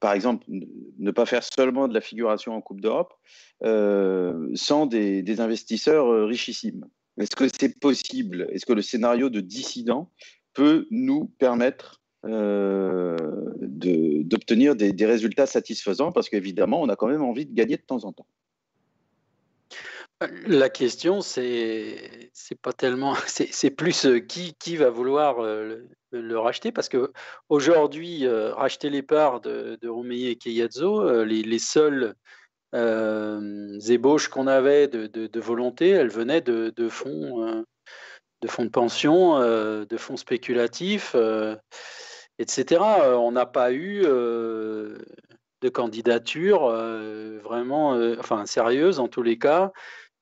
[0.00, 3.14] par exemple, ne pas faire seulement de la figuration en Coupe d'Europe
[3.62, 6.86] sans des investisseurs richissimes.
[7.18, 8.48] Est-ce que c'est possible?
[8.50, 10.10] Est-ce que le scénario de dissident
[10.52, 13.16] peut nous permettre euh,
[13.60, 16.12] d'obtenir des, résultats satisfaisants?
[16.12, 18.26] Parce qu'évidemment, on a quand même envie de gagner de temps en temps.
[20.46, 26.38] La question, c'est c'est pas tellement, c'est plus euh, qui, qui va vouloir euh, le,
[26.38, 26.72] racheter?
[26.72, 27.12] Parce que
[27.48, 32.14] aujourd'hui, racheter les parts de, de et Keyazzo, les, les seuls
[32.74, 37.62] euh, ébauches qu'on avait de, volonté, elles venaient de, fonds, euh,
[38.42, 41.14] de fonds de pension, euh, de fonds spéculatifs,
[42.38, 42.82] etc.
[43.16, 46.68] On n'a pas eu de candidature
[47.42, 49.68] vraiment, enfin sérieuse en tous les cas, euh,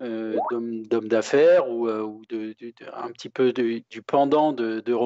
[0.02, 2.22] d'hommes d'affaires ou, euh,
[2.92, 4.96] un petit peu du pendant de, de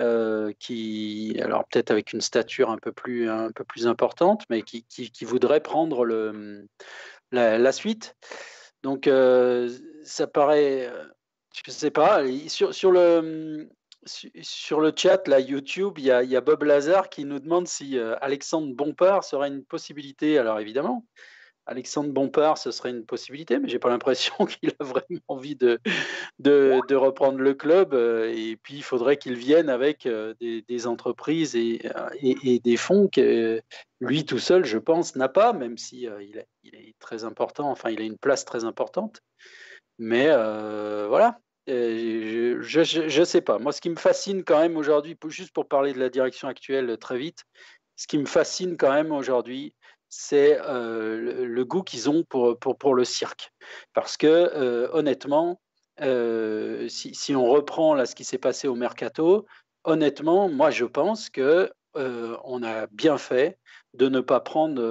[0.00, 4.62] euh, qui, alors peut-être avec une stature un peu plus, un peu plus importante, mais
[4.62, 6.66] qui, qui, voudrait prendre le,
[7.30, 8.16] la, suite.
[8.82, 9.08] Donc
[10.04, 10.90] ça paraît,
[11.54, 13.68] je ne sais pas, sur, sur le,
[14.06, 18.74] sur le chat, là, YouTube, il y, a, Bob Lazare qui nous demande si Alexandre
[18.74, 20.38] Bompard serait une possibilité.
[20.38, 21.06] Alors évidemment,
[21.66, 25.80] Alexandre Bompard, ce serait une possibilité, mais j'ai pas l'impression qu'il a vraiment envie de,
[26.38, 27.94] de, reprendre le club.
[27.94, 32.76] Euh, et puis, il faudrait qu'il vienne avec euh, des, entreprises et, euh, et, des
[32.76, 33.60] fonds que
[34.00, 37.70] lui tout seul, je pense, n'a pas, même si il, est, il, est, très important.
[37.70, 39.20] Enfin, il a une place très importante.
[39.98, 41.38] Mais voilà.
[41.66, 43.58] Je ne sais pas.
[43.58, 46.98] Moi, ce qui me fascine quand même aujourd'hui, juste pour parler de la direction actuelle
[46.98, 47.44] très vite,
[47.96, 49.74] ce qui me fascine quand même aujourd'hui,
[50.16, 53.52] c'est euh, le, goût qu'ils ont pour, pour, le cirque.
[53.94, 55.60] Parce que euh, honnêtement,
[56.02, 59.44] euh, si, on reprend là ce qui s'est passé au mercato,
[59.82, 63.56] honnêtement, moi je pense que on a bien fait
[63.92, 64.82] de ne pas prendre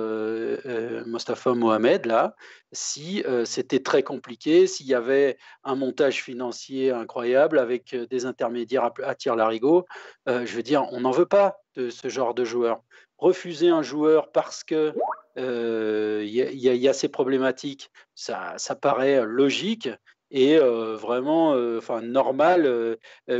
[1.05, 2.34] Mostafa Mohamed là,
[2.71, 8.93] si c'était très compliqué, s'il y avait un montage financier incroyable avec des intermédiaires à,
[9.03, 9.86] à tir larigot.
[10.28, 12.82] je veux dire, on n'en veut pas de ce genre de joueur
[13.24, 14.93] refuser un joueur parce que
[15.38, 19.89] euh, il y, a ces problématiques, ça, ça paraît logique
[20.30, 22.97] et euh, vraiment euh, enfin normal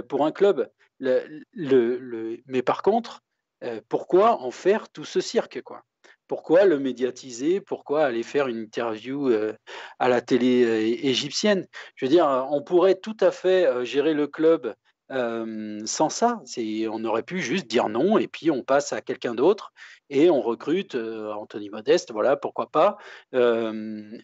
[0.08, 0.70] pour un club.
[1.00, 3.22] Mais par contre,
[3.90, 5.84] pourquoi en faire tout ce cirque quoi?
[6.28, 7.60] Pourquoi le médiatiser?
[7.60, 9.30] Pourquoi aller faire une interview
[10.00, 11.68] à la télé égyptienne?
[11.96, 14.74] Je veux dire, on pourrait tout à fait gérer le club
[15.10, 16.42] sans ça,
[16.92, 19.74] on aurait pu juste dire non et puis on passe à quelqu'un d'autre
[20.10, 22.98] et on recrute Anthony Modeste, voilà, pourquoi pas,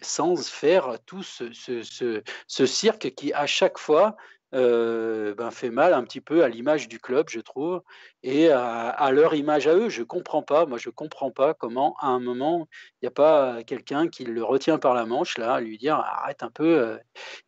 [0.01, 4.15] sans faire tout ce, cirque qui, à chaque fois,
[4.51, 7.81] ben, fait mal un petit peu à l'image du club, je trouve,
[8.23, 9.89] et à, leur image à eux.
[9.89, 12.67] Je comprends pas, moi je comprends pas comment à un moment
[13.01, 16.43] il n'y a pas quelqu'un qui le retient par la manche là, lui dire arrête
[16.43, 16.99] un peu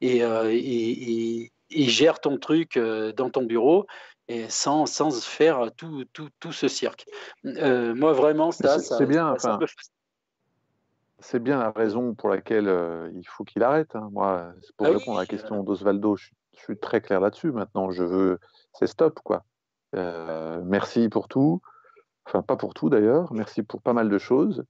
[0.02, 0.22] et,
[1.72, 3.86] et, gère ton truc dans ton bureau.
[4.28, 7.06] Et sans, sans faire tout, tout, tout ce cirque.
[7.44, 9.36] moi, vraiment, ça, c'est bien.
[11.20, 13.96] c'est bien la raison pour laquelle il faut qu'il arrête.
[13.96, 14.10] Hein.
[14.12, 17.52] Moi, pour ah répondre à la question d'Osvaldo, je, je suis très clair là-dessus.
[17.52, 18.40] Maintenant, je veux,
[18.74, 19.44] c'est stop, quoi.
[19.96, 21.62] Euh, merci pour tout.
[22.26, 23.34] Enfin, pas pour tout d'ailleurs.
[23.34, 24.64] Merci pour pas mal de choses,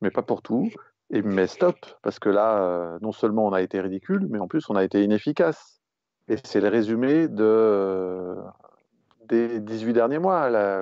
[0.00, 0.68] mais pas pour tout.
[1.10, 4.48] Et mais stop, parce que là, euh, non seulement on a été ridicule, mais en
[4.48, 5.81] plus on a été inefficace.
[6.32, 8.34] Et c'est le résumé de,
[9.28, 10.48] des 18 derniers mois.
[10.48, 10.80] La,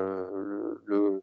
[0.86, 1.22] le,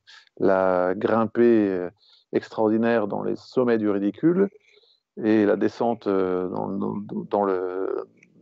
[0.95, 1.87] grimpée
[2.33, 4.49] extraordinaire dans les sommets du ridicule
[5.23, 6.49] et la descente euh,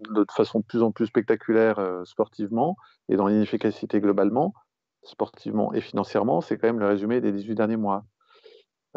[0.09, 2.77] de façon de plus en plus spectaculaire euh, sportivement
[3.07, 4.55] et dans l'inefficacité globalement,
[5.03, 8.05] sportivement et financièrement, c'est quand même le résumé des 18 derniers mois.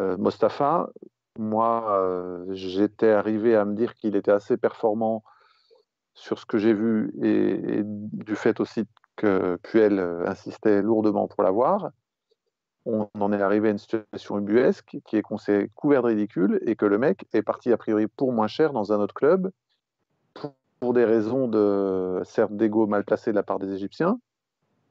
[0.00, 0.88] Euh, Mostafa,
[1.38, 5.22] moi, j'étais arrivé à me dire qu'il était assez performant
[6.18, 8.84] sur ce que j'ai vu et, du fait aussi
[9.16, 11.90] que Puel insistait lourdement pour l'avoir.
[12.84, 16.60] On en est arrivé à une situation ubuesque qui est qu'on s'est couvert de ridicule
[16.66, 19.50] et que le mec est parti a priori pour moins cher dans un autre club
[20.80, 24.20] pour des raisons de, certes, d'ego mal placé de la part des Égyptiens,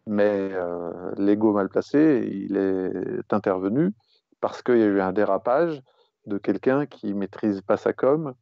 [0.06, 3.94] mais euh, l'ego mal placé, il est intervenu
[4.42, 5.82] parce qu'il y a eu un dérapage
[6.26, 8.34] de quelqu'un qui maîtrise pas sa com,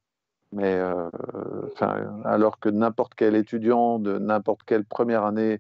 [0.56, 1.10] mais euh,
[2.24, 5.60] alors que n'importe quel étudiant de n'importe quelle première année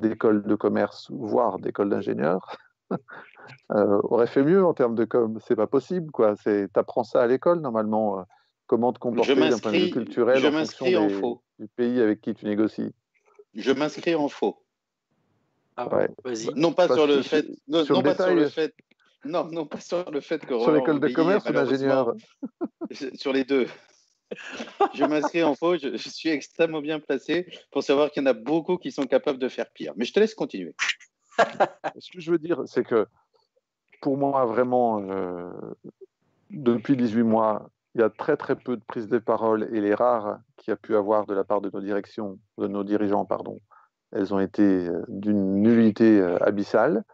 [0.00, 2.56] d'école de commerce, voire d'école d'ingénieur,
[3.70, 5.38] euh, aurait fait mieux en termes de com.
[5.46, 6.34] C'est pas possible, quoi.
[6.42, 8.26] C'est, t'apprends ça à l'école normalement
[8.66, 11.42] comment te comporter d'un point de vue culturel en fonction faux.
[11.60, 12.92] du pays avec qui tu négocies.
[13.54, 14.64] Je m'inscris en faux.
[15.76, 16.08] Ah ouais.
[16.24, 16.48] vas-y.
[16.56, 18.74] Non pas sur le fait, non, sur, pas sur le fait,
[19.24, 22.12] non, non pas sur le fait que sur l'école de commerce ou d'ingénieur.
[23.14, 23.68] sur les deux.
[24.94, 28.34] je m'inscris en faux, je, suis extrêmement bien placé pour savoir qu'il y en a
[28.34, 29.92] beaucoup qui sont capables de faire pire.
[29.96, 30.74] Mais je te laisse continuer.
[31.98, 33.06] Ce que je veux dire, c'est que
[34.00, 35.50] pour moi, vraiment, euh,
[36.50, 39.94] depuis 18 mois, il y a très très peu de prises de parole et les
[39.94, 43.24] rares qu'il y a pu avoir de la part de nos directions, de nos dirigeants,
[43.24, 43.60] pardon,
[44.12, 47.04] elles ont été euh, d'une nullité euh, abyssale.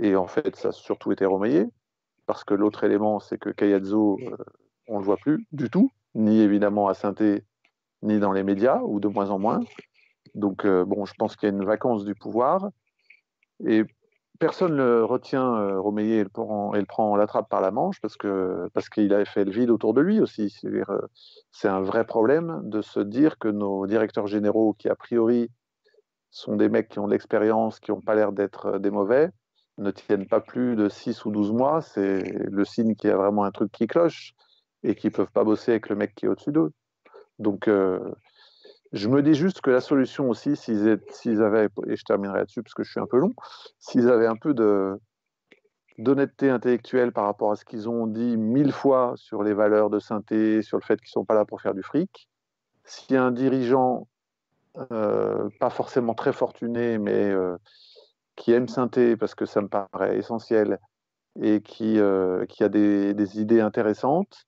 [0.00, 1.66] Et en fait, ça a surtout été remayé,
[2.26, 4.36] parce que l'autre élément, c'est que Kayatzo, euh,
[4.88, 7.14] on ne le voit plus du tout, ni évidemment à saint
[8.02, 9.60] ni dans les médias, ou de moins en moins.
[10.34, 12.70] Donc, bon, je pense qu'il y a une vacance du pouvoir.
[13.64, 13.84] Et
[14.42, 18.16] personne ne le retient, euh, et le prend, le prend l'attrape par la manche parce
[18.74, 20.52] parce qu'il avait fait le vide autour de lui aussi.
[20.64, 20.82] Euh,
[21.52, 25.48] c'est un vrai problème de se dire que nos directeurs généraux, qui a priori
[26.32, 29.30] sont des mecs qui ont de l'expérience, qui n'ont pas l'air d'être euh, des mauvais,
[29.78, 31.80] ne tiennent pas plus de 6 ou 12 mois.
[31.80, 34.34] C'est le signe qu'il y a vraiment un truc qui cloche
[34.82, 36.72] et qu'ils ne peuvent pas bosser avec le mec qui est au-dessus d'eux.
[37.38, 37.68] Donc,
[38.92, 42.74] je me dis juste que la solution aussi, s'ils avaient, et je terminerai là-dessus parce
[42.74, 43.32] que je suis un peu long,
[43.78, 44.54] s'ils avaient un peu
[45.98, 49.98] d'honnêteté intellectuelle par rapport à ce qu'ils ont dit mille fois sur les valeurs de
[49.98, 52.28] synthé, sur le fait qu'ils ne sont pas là pour faire du fric,
[52.84, 54.08] si un dirigeant,
[54.90, 57.56] euh, pas forcément très fortuné, mais euh,
[58.36, 60.78] qui aime synthé parce que ça me paraît essentiel
[61.40, 64.46] et qui, euh, qui a des, idées intéressantes,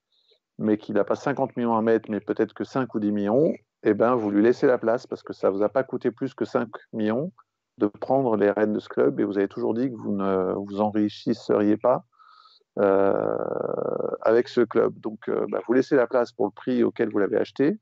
[0.58, 3.52] mais qui n'a pas 50 millions à mettre, mais peut-être que 5 ou 10 millions,
[3.82, 6.10] eh ben, vous lui laissez la place parce que ça ne vous a pas coûté
[6.10, 7.32] plus que 5 millions
[7.78, 10.54] de prendre les rênes de ce club et vous avez toujours dit que vous ne
[10.54, 12.04] vous enrichisseriez pas
[12.78, 13.36] euh,
[14.22, 14.98] avec ce club.
[15.00, 17.78] Donc, euh, bah, vous laissez la place pour le prix auquel vous l'avez acheté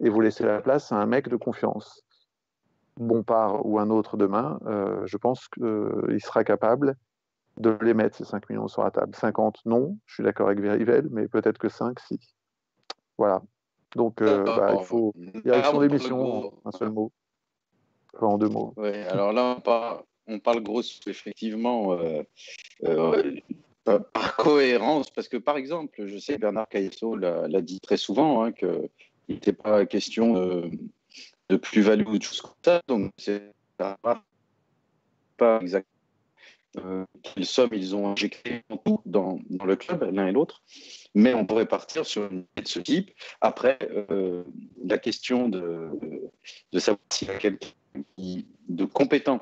[0.00, 2.02] et vous laissez la place à un mec de confiance.
[2.98, 6.96] Bompard ou un autre demain, euh, je pense qu'il sera capable
[7.58, 9.14] de les mettre, ces 5 millions sur la table.
[9.14, 12.20] 50, non, je suis d'accord avec Verivel, mais peut-être que 5, si.
[13.18, 13.42] Voilà.
[13.94, 17.12] Donc, euh, bah, il faut direction d'émission, un seul mot.
[18.14, 18.74] Enfin, en deux mots.
[18.76, 22.22] Ouais, alors là, on parle, on parle gros, effectivement, euh,
[22.84, 23.40] euh,
[24.12, 28.52] par cohérence, parce que par exemple, je sais, Bernard Caillot l'a dit très souvent, hein,
[28.52, 28.90] qu'il
[29.28, 30.70] n'était pas question de,
[31.48, 35.95] de plus-value ou de choses comme ça, donc c'est pas exactement
[36.78, 37.04] euh,
[37.36, 38.62] ils ont injecté
[39.04, 40.62] dans, dans le club, l'un et l'autre.
[41.14, 43.10] Mais on pourrait partir sur une de ce type.
[43.40, 43.78] Après,
[44.10, 44.44] euh,
[44.84, 45.90] la question de,
[46.72, 47.68] de savoir s'il y a quelqu'un
[48.18, 49.40] de compétent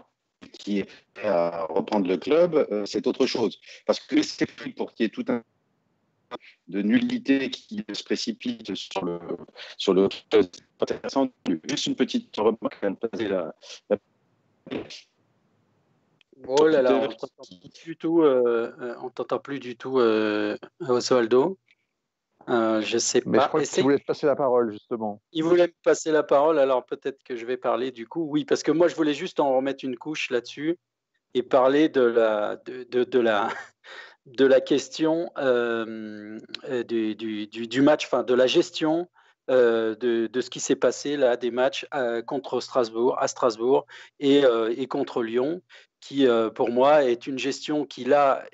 [0.52, 3.60] qui est prêt à reprendre le club, euh, c'est autre chose.
[3.86, 5.42] Parce que c'est pour qu'il y ait tout un
[6.68, 9.20] de nullité qui se précipite sur le
[9.76, 10.08] sur le.
[11.68, 13.54] Juste une petite remarque à passer la,
[13.88, 13.98] la...
[16.46, 19.98] Oh là là, on t'entend plus du tout, euh, euh on t'entend plus du tout,
[19.98, 21.58] euh, Osvaldo.
[22.48, 23.44] Euh, je sais Mais pas.
[23.44, 25.22] je crois qu'il voulait te passer la parole, justement.
[25.32, 28.26] Il voulait me passer la parole, alors peut-être que je vais parler du coup.
[28.28, 30.78] Oui, parce que moi, je voulais juste en remettre une couche là-dessus
[31.32, 33.48] et parler de la, de, de, de la,
[34.26, 36.38] de la question euh,
[36.86, 39.08] du, du, du, match, enfin de la gestion
[39.50, 43.86] euh, de, de, ce qui s'est passé là, des matchs euh, contre Strasbourg, à Strasbourg
[44.18, 45.60] et, euh, et contre Lyon,
[46.04, 48.44] qui euh, pour moi est une gestion qui là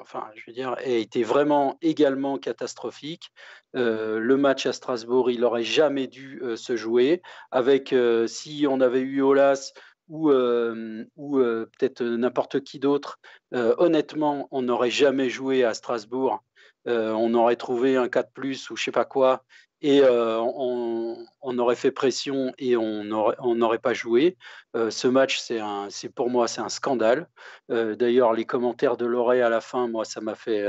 [0.00, 3.30] enfin, je veux dire, a été vraiment également catastrophique.
[3.76, 7.22] Euh, le match à Strasbourg, il n'aurait jamais dû euh, se jouer.
[7.52, 7.94] Avec,
[8.26, 9.72] si on avait eu Olas
[10.08, 13.20] ou, ou peut-être n'importe qui d'autre,
[13.52, 16.42] honnêtement, on n'aurait jamais joué à Strasbourg.
[16.86, 19.44] on aurait trouvé un 4 plus ou je sais pas quoi
[19.82, 24.36] et euh, on, aurait fait pression et on n'aurait pas joué.
[24.76, 27.28] Euh, ce match, c'est pour moi, c'est un scandale.
[27.70, 30.64] Euh, D'ailleurs, les commentaires de Loré à la fin, moi, ça m'a fait,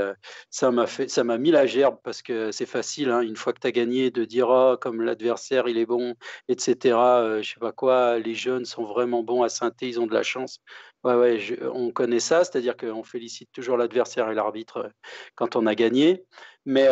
[0.50, 1.08] ça m'a fait,
[1.38, 4.24] mis la gerbe parce que c'est facile, hein, une fois que tu as gagné, de
[4.24, 6.14] dire oh, comme l'adversaire, il est bon,
[6.48, 6.96] etc.
[7.42, 10.22] Je sais pas quoi, les jeunes sont vraiment bons à synthé, ils ont de la
[10.22, 10.60] chance.
[11.04, 14.90] Ouais, ouais, on connaît ça, c'est-à-dire qu'on félicite toujours l'adversaire et l'arbitre
[15.34, 16.24] quand on a gagné.
[16.64, 16.88] Mais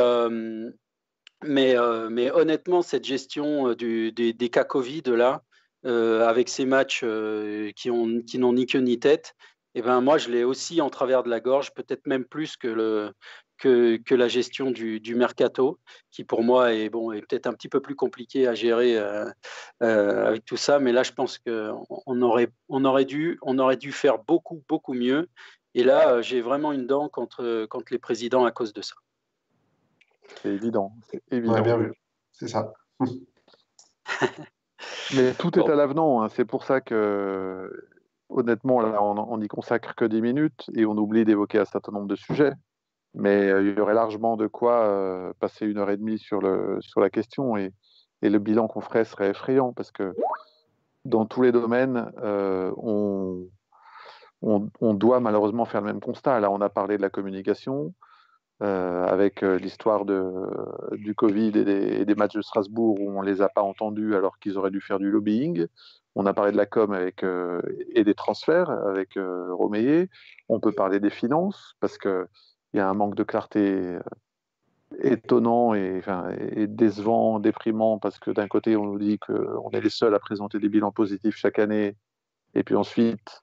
[1.45, 5.43] mais, euh, mais honnêtement, cette gestion euh, du, des, des, cas Covid là,
[5.87, 7.05] euh, avec ces matchs
[7.77, 9.35] qui n'ont ni queue ni tête,
[9.75, 13.13] eh ben moi je l'ai aussi en travers de la gorge, peut-être même plus que,
[14.11, 15.79] la gestion du, mercato,
[16.11, 18.99] qui pour moi est, bon, est peut-être un petit peu plus compliqué à gérer
[19.81, 20.79] avec tout ça.
[20.81, 24.63] Mais là, je pense qu'on on aurait, on aurait, dû, on aurait dû faire beaucoup,
[24.69, 25.29] beaucoup mieux.
[25.75, 28.97] Et là, j'ai vraiment une dent contre, contre les présidents à cause de ça.
[30.43, 30.93] C'est évident.
[31.11, 31.55] C'est évident.
[31.55, 31.93] Ouais, bien vu.
[32.33, 32.73] C'est ça.
[35.15, 36.23] Mais tout est à l'avenant.
[36.23, 36.29] Hein.
[36.29, 37.71] C'est pour ça que,
[38.29, 42.09] honnêtement, là, on n'y consacre que 10 minutes et on oublie d'évoquer un certain nombre
[42.09, 42.53] de sujets.
[43.15, 46.41] Mais euh, il y aurait largement de quoi euh, passer une heure et demie sur,
[46.41, 47.73] le, sur la question et,
[48.23, 50.15] et le bilan qu'on ferait serait effrayant parce que
[51.05, 53.49] dans tous les domaines, euh, on,
[54.43, 56.39] on, on, doit malheureusement faire le même constat.
[56.41, 57.95] Là, on a parlé de la communication,
[58.63, 63.41] euh, avec euh, l'histoire du Covid et des, et matchs de Strasbourg où on les
[63.41, 65.67] a pas entendus alors qu'ils auraient dû faire du lobbying.
[66.15, 67.63] On a parlé de la com avec, euh,
[67.95, 69.47] et des transferts avec euh.
[70.51, 72.27] On peut parler des finances parce qu'il
[72.75, 73.99] y a un manque de clarté
[74.99, 76.03] étonnant et,
[76.55, 80.19] et décevant, déprimant parce que d'un côté on nous dit qu'on est les seuls à
[80.19, 81.97] présenter des bilans positifs chaque année
[82.55, 83.43] et puis ensuite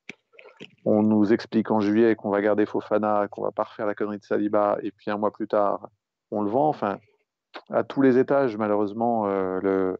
[0.85, 4.19] on nous explique en juillet qu'on va garder Fofana, qu'on va pas refaire la connerie
[4.19, 5.89] de Saliba, et puis un mois plus tard,
[6.31, 6.69] on le vend.
[6.69, 6.99] Enfin,
[7.69, 9.97] à tous les étages, malheureusement, euh, le,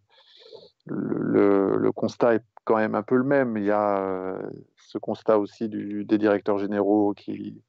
[0.86, 3.58] le, le, constat est quand même un peu le même.
[3.58, 7.62] Il y a euh, ce constat aussi des directeurs généraux qui,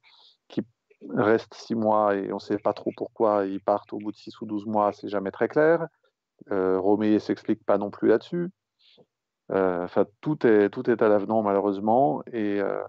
[0.47, 0.61] qui
[1.09, 4.17] restent six mois et on ne sait pas trop pourquoi ils partent au bout de
[4.17, 5.87] six ou douze mois, c'est jamais très clair.
[6.51, 8.49] Euh, Roméo s'explique pas non plus là-dessus.
[9.51, 12.21] Euh, enfin, tout est, tout est à l'avenant, malheureusement.
[12.31, 12.83] Et, euh,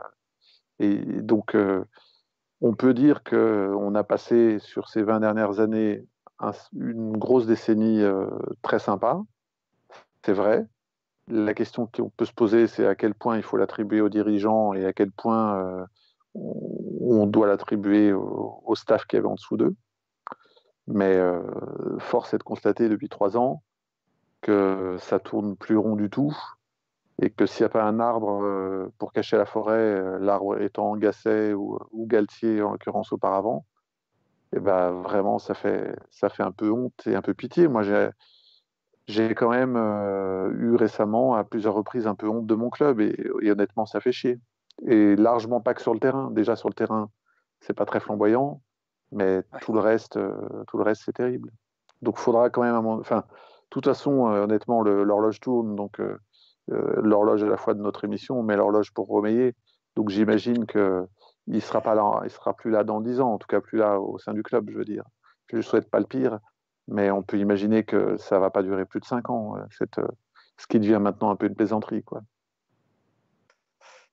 [1.22, 1.84] donc, euh,
[2.61, 6.04] on peut dire qu'on a passé sur ces 20 dernières années
[6.38, 8.02] un, une grosse décennie
[8.62, 9.20] très sympa.
[10.24, 10.66] C'est vrai.
[11.28, 14.74] La question qu'on peut se poser, c'est à quel point il faut l'attribuer aux dirigeants
[14.74, 15.86] et à quel point
[16.34, 19.74] on doit l'attribuer au, au, staff qui avait en dessous d'eux.
[20.86, 21.18] Mais
[21.98, 23.62] force est de constater depuis trois ans
[24.41, 26.36] que ça tourne plus rond du tout
[27.20, 30.61] et que s'il n'y a pas un arbre euh, pour cacher la forêt, euh, l'arbre
[30.61, 33.66] étant Gasset ou, ou, Galtier en l'occurrence auparavant,
[34.53, 37.68] et eh ben vraiment ça fait ça fait un peu honte et un peu pitié.
[37.68, 37.82] Moi
[39.07, 43.01] j'ai quand même euh, eu récemment à plusieurs reprises un peu honte de mon club
[43.01, 44.41] et, et, honnêtement ça fait chier.
[44.86, 46.30] Et largement pas que sur le terrain.
[46.32, 47.11] Déjà sur le terrain
[47.61, 48.62] c'est pas très flamboyant,
[49.12, 50.18] mais tout le reste
[50.68, 51.53] tout le reste c'est terrible.
[52.03, 53.24] Donc il faudra quand même un moment, enfin
[53.70, 56.18] toute façon, euh, honnêtement, l'horloge tourne, donc euh,
[56.70, 59.54] euh, l'horloge à la fois de notre émission, mais l'horloge pour Romeyer.
[59.96, 61.06] Donc j'imagine qu'il
[61.46, 64.18] ne sera, il sera plus là dans 10 ans, en tout cas plus là au
[64.18, 65.04] sein du club, je veux dire.
[65.48, 66.38] Je ne souhaite pas le pire,
[66.86, 70.66] mais on peut imaginer que ça ne va pas durer plus de 5 ans, ce
[70.68, 72.04] qui devient maintenant un peu une plaisanterie.
[72.04, 72.22] Quoi.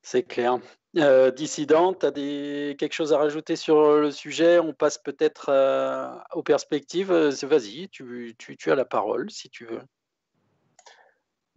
[0.02, 0.60] C'est clair.
[0.98, 4.60] Euh, dissident, tu as quelque chose à rajouter sur le sujet?
[4.60, 7.12] On passe peut-être euh, aux perspectives.
[7.12, 8.36] Vas-y, tu,
[8.68, 9.82] as la parole si tu veux.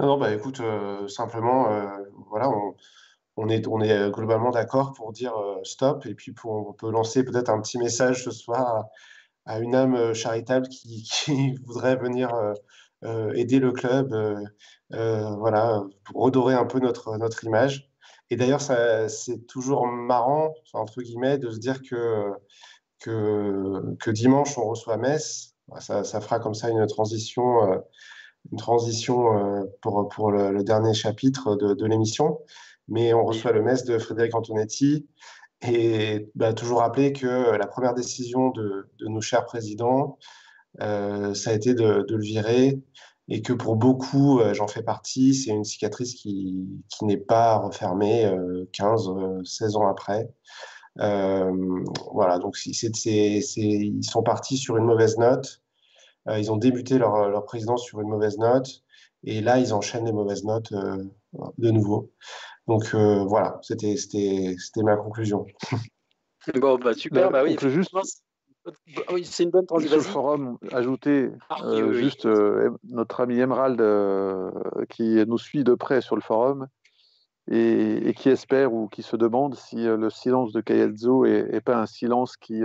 [0.01, 1.87] Non, non bah écoute, euh, simplement, euh,
[2.31, 2.51] voilà,
[3.37, 3.61] on, est,
[4.11, 8.25] globalement d'accord pour dire euh, stop et puis on peut lancer peut-être un petit message
[8.25, 8.87] ce soir
[9.45, 12.31] à une âme charitable qui, voudrait venir
[13.35, 14.15] aider le club,
[14.91, 15.83] voilà,
[16.15, 17.90] redorer un peu notre image.
[18.31, 22.31] Et d'ailleurs, c'est toujours marrant, entre guillemets, de se dire que,
[23.01, 25.55] que, que dimanche, on reçoit Metz.
[25.79, 27.83] Ça, ça, fera comme ça une transition,
[28.51, 32.41] une transition pour, pour le, dernier chapitre de, de l'émission.
[32.89, 35.09] Mais on reçoit le Metz de Frédéric Antonetti.
[35.63, 40.19] Et bah, toujours rappeler que la première décision de, de nos chers présidents,
[40.81, 42.81] euh, ça a été de, de, le virer
[43.31, 47.57] et que pour beaucoup, euh, j'en fais partie, c'est une cicatrice qui, qui n'est pas
[47.57, 49.09] refermée euh, 15,
[49.45, 50.29] 16 ans après.
[50.99, 55.63] Euh, voilà, donc c'est, c'est, c'est, ils sont partis sur une mauvaise note.
[56.29, 58.83] Euh, ils ont débuté leur, leur présidence sur une mauvaise note.
[59.23, 62.11] Et là, ils enchaînent les mauvaises notes de nouveau.
[62.67, 65.47] Donc euh, voilà, c'était ma conclusion.
[66.55, 67.57] Bon, bah super, bah oui.
[67.61, 67.93] Juste...
[69.11, 70.01] Oui, c'est une bonne transition.
[70.01, 73.81] Sur le forum, ajouter ah, euh, juste euh, notre ami Emerald
[74.89, 76.67] qui nous suit de près sur le forum
[77.51, 81.87] et, qui espère ou qui se demande si le silence de Kayetzo est, pas un
[81.87, 82.63] silence qui,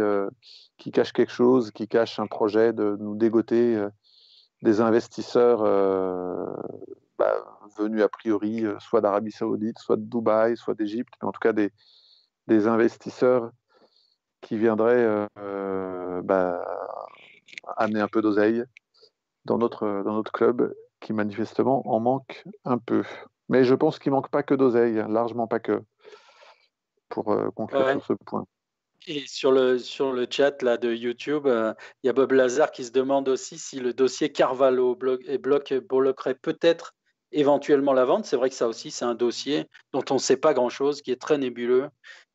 [0.78, 3.84] qui cache quelque chose, qui cache un projet de nous dégoter
[4.62, 5.64] des investisseurs
[7.18, 7.34] bah,
[7.78, 11.40] venus a priori euh, soit d'Arabie Saoudite, soit de Dubaï, soit d'Égypte, mais en tout
[11.40, 11.72] cas des,
[12.48, 13.52] des investisseurs
[14.46, 16.64] qui viendraient euh, bah,
[17.78, 18.64] amener un peu d'oseille
[19.46, 23.04] dans notre, dans notre club qui manifestement en manque un peu.
[23.50, 25.82] Mais je pense qu'il ne manque pas que d'oseille, largement pas que,
[27.10, 28.46] pour euh, conclure sur ce point.
[29.08, 32.84] Et sur le, sur le chat là, de YouTube, il y a Bob Lazare qui
[32.86, 36.94] se demande aussi si le dossier Carvalho et bloc bloquerait peut-être
[37.32, 38.26] éventuellement la vente.
[38.26, 41.12] C'est vrai que ça aussi, c'est un dossier dont on ne sait pas grand-chose, qui
[41.12, 41.90] est très nébuleux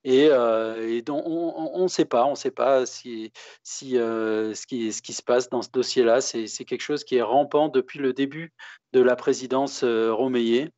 [0.04, 3.32] et, euh, dont on ne sait pas, on sait pas si,
[3.94, 6.20] euh, ce, qui, se passe dans ce dossier-là.
[6.20, 8.52] C'est quelque chose qui est rampant depuis le début
[8.92, 10.70] de la présidence euh, Romeillet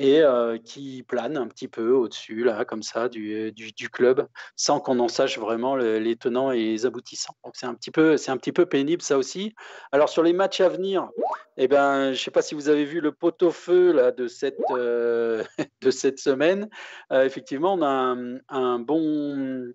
[0.00, 4.26] et euh, qui plane un petit peu au-dessus, là, comme ça, du, du, club,
[4.56, 7.34] sans qu'on en sache vraiment les tenants et les aboutissants.
[7.44, 9.54] Donc c'est un, petit peu, un petit peu pénible, ça aussi.
[9.92, 11.10] Alors sur les matchs à venir,
[11.58, 14.56] eh ben, je ne sais pas si vous avez vu le pot-au-feu là, de, cette,
[14.70, 15.44] euh,
[15.82, 16.70] de cette semaine.
[17.12, 19.74] Euh, effectivement, on a un, un bon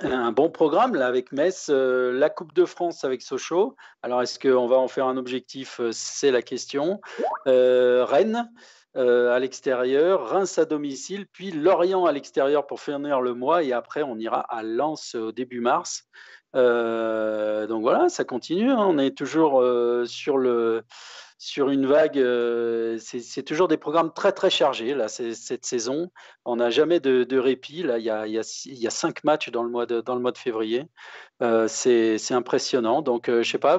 [0.00, 3.76] un bon programme là avec Metz, la Coupe de France avec Sochaux.
[4.02, 5.80] Alors est-ce qu'on va en faire un objectif?
[5.92, 7.00] C'est la question.
[7.46, 8.50] Rennes,
[8.96, 13.72] euh, à l'extérieur, Reims à domicile, puis Lorient à l'extérieur pour finir le mois, et
[13.72, 16.04] après on ira à Lens au début mars.
[16.54, 18.70] Euh, donc voilà, ça continue.
[18.70, 18.78] Hein.
[18.78, 20.84] On est toujours euh, sur, le,
[21.38, 22.22] sur une vague.
[23.00, 26.12] c'est toujours des programmes très très chargés là, cette saison.
[26.44, 27.80] On n'a jamais de, répit.
[27.80, 30.30] Il y a, y, y a, cinq matchs dans le mois de, dans le mois
[30.30, 30.84] de février.
[31.66, 33.02] c'est impressionnant.
[33.02, 33.78] Donc je sais pas,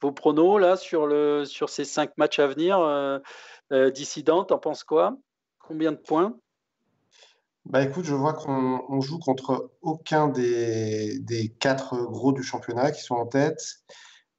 [0.00, 2.78] vos pronos là sur, le, sur ces cinq matchs à venir.
[3.72, 5.16] Euh, dissident, t'en penses quoi?
[5.58, 6.38] Combien de points?
[7.64, 13.02] Bah écoute, je vois qu'on joue contre aucun des, des, quatre gros du championnat qui
[13.02, 13.80] sont en tête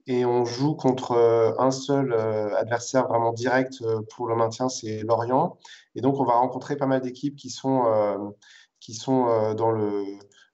[0.06, 5.02] et on joue contre euh, un seul euh, adversaire vraiment direct pour le maintien, c'est
[5.02, 5.58] Lorient.
[5.96, 8.34] Et donc on va rencontrer pas mal d'équipes qui sont,
[8.80, 10.06] qui sont dans, le,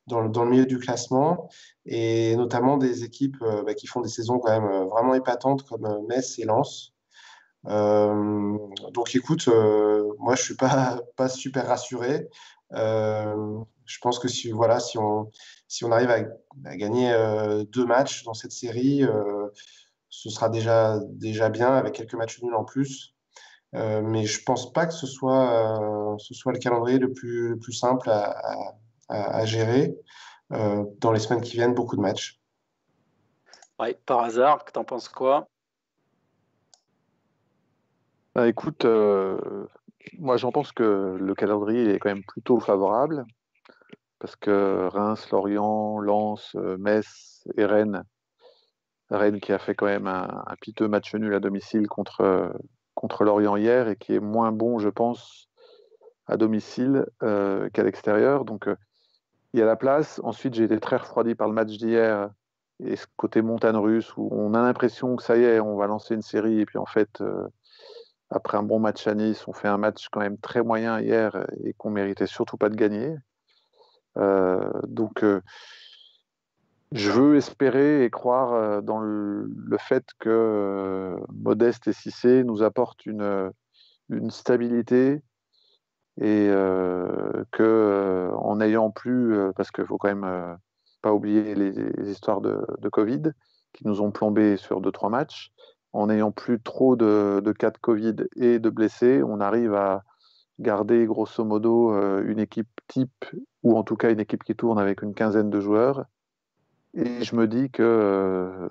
[0.07, 1.49] dans, le, dans, le, milieu du classement
[1.85, 6.39] et notamment des équipes bah, qui font des saisons quand même vraiment épatantes comme Metz
[6.39, 6.92] et Lens.
[7.67, 8.57] Euh,
[8.91, 10.55] donc écoute, euh, moi je suis
[11.15, 12.27] pas, super rassuré.
[12.73, 15.31] Euh, je pense que si, voilà, si, on,
[15.91, 17.13] arrive à, gagner
[17.69, 19.03] deux matchs dans cette série,
[20.09, 20.99] ce sera déjà,
[21.49, 23.13] bien avec quelques matchs nuls en plus.
[23.73, 28.09] mais je pense pas que ce soit, le calendrier le plus, le plus simple
[29.09, 29.93] à gérer.
[30.49, 32.41] dans les semaines qui viennent, beaucoup de matchs.
[33.79, 35.49] Ouais, par hasard, t'en penses quoi?
[38.35, 39.37] Bah, écoute, euh,
[40.17, 43.25] moi j'en pense que le calendrier est quand même plutôt favorable
[44.17, 48.03] parce que Reims, Lorient, Lens, euh, Metz et Rennes,
[49.11, 52.51] Rennes qui a fait quand même un, piteux match nul à domicile contre,
[52.95, 55.49] contre Lorient hier et qui est moins bon, je pense,
[56.25, 58.45] à domicile euh, qu'à l'extérieur.
[58.45, 58.67] Donc
[59.53, 60.19] il y a la place.
[60.23, 62.31] Ensuite, j'ai été très refroidi par le match d'hier
[62.83, 65.85] et ce côté montagne russe où on a l'impression que ça y est, on va
[65.85, 67.21] lancer une série et puis en fait
[68.33, 71.45] après un bon match à Nice, on fait un match quand même très moyen hier
[71.63, 73.15] et qu'on méritait surtout pas de gagner.
[74.17, 75.41] Euh, donc, euh,
[76.91, 83.05] je veux espérer et croire euh, dans le, fait que Modeste et Cissé nous apportent
[83.05, 83.51] une,
[84.29, 85.21] stabilité
[86.21, 86.47] et
[87.51, 90.57] que en n'ayant plus, parce qu'il faut quand même
[91.01, 93.31] pas oublier les, histoires de, Covid
[93.73, 95.51] qui nous ont plombé sur deux trois matchs.
[95.93, 100.03] En n'ayant plus trop de, cas de Covid et de blessés, on arrive à
[100.59, 103.25] garder grosso modo euh, une équipe type
[103.63, 106.05] ou en tout cas une équipe qui tourne avec une quinzaine de joueurs.
[106.95, 108.69] Et je me dis que euh,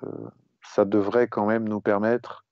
[0.61, 2.45] ça devrait quand même nous permettre,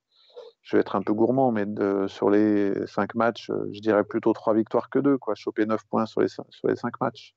[0.62, 1.66] je vais être un peu gourmand, mais
[2.08, 6.06] sur les cinq matchs, je dirais plutôt trois victoires que deux, quoi, choper neuf points
[6.06, 7.34] sur les, sur les cinq matchs.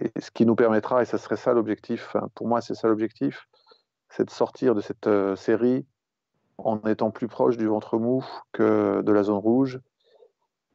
[0.00, 3.48] Et ce qui nous permettra, et ce serait ça l'objectif, pour moi c'est ça l'objectif,
[4.08, 5.86] c'est de sortir de cette euh, série
[6.66, 9.80] en étant plus proche du ventre mou que de la zone rouge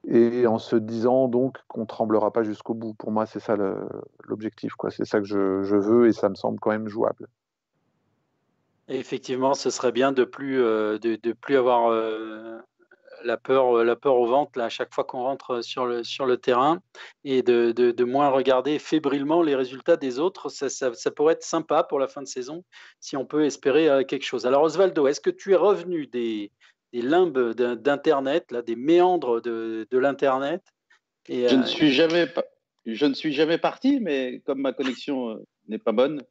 [0.07, 2.93] et en se disant donc qu'on tremblera pas jusqu'au bout.
[2.93, 3.57] Pour moi, c'est ça
[4.23, 4.91] l'objectif, quoi.
[4.91, 7.27] C'est ça que je, je, veux et ça me semble quand même jouable.
[8.87, 12.59] effectivement, ce serait bien de plus euh, de, de, plus avoir euh,
[13.23, 16.25] la peur, la peur au ventre là, à chaque fois qu'on rentre sur le, sur
[16.25, 16.81] le terrain
[17.23, 20.49] et de, de, moins regarder fébrilement les résultats des autres.
[20.49, 22.63] Ça, ça, ça, pourrait être sympa pour la fin de saison
[22.99, 24.45] si on peut espérer euh, quelque chose.
[24.45, 26.51] Alors Osvaldo, est-ce que tu es revenu des,
[26.95, 30.63] des limbes d'Internet, là, des méandres de, de l'Internet.
[31.27, 32.25] Et, je, ne euh, suis jamais,
[32.85, 36.23] je ne suis jamais parti, mais comme ma connexion euh, n'est pas bonne,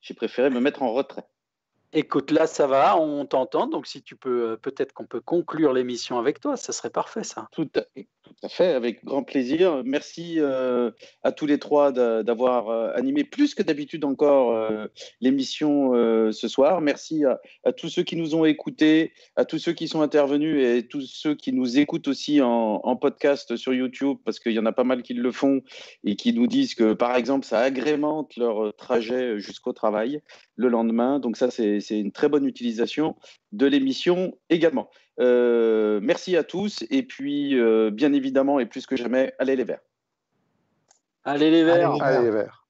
[0.00, 1.22] j'ai préféré me mettre en retrait.
[1.94, 3.66] Écoute, là, ça va, on t'entend.
[3.66, 7.24] Donc, si tu peux, euh, peut-être qu'on peut conclure l'émission avec toi, ça serait parfait,
[7.24, 7.48] ça.
[7.52, 7.70] Tout
[8.42, 9.82] à, fait, avec grand plaisir.
[9.86, 10.90] Merci euh,
[11.22, 14.54] à tous les trois d'avoir euh, animé plus que d'habitude encore
[15.22, 15.92] l'émission
[16.30, 16.82] ce soir.
[16.82, 17.24] Merci
[17.64, 21.06] à, tous ceux qui nous ont écoutés, à tous ceux qui sont intervenus et tous
[21.06, 24.72] ceux qui nous écoutent aussi en, en podcast sur YouTube, parce qu'il y en a
[24.72, 25.62] pas mal qui le font
[26.04, 30.20] et qui nous disent que, par exemple, ça agrémente leur trajet jusqu'au travail
[30.58, 31.20] le lendemain.
[31.20, 33.16] Donc, ça, c'est c'est une très bonne utilisation
[33.52, 34.90] de l'émission également.
[35.20, 39.64] Euh, merci à tous et puis euh, bien évidemment et plus que jamais, allez les
[39.64, 39.80] verts.
[41.24, 42.02] Allez les verts.
[42.02, 42.67] Allez les verts.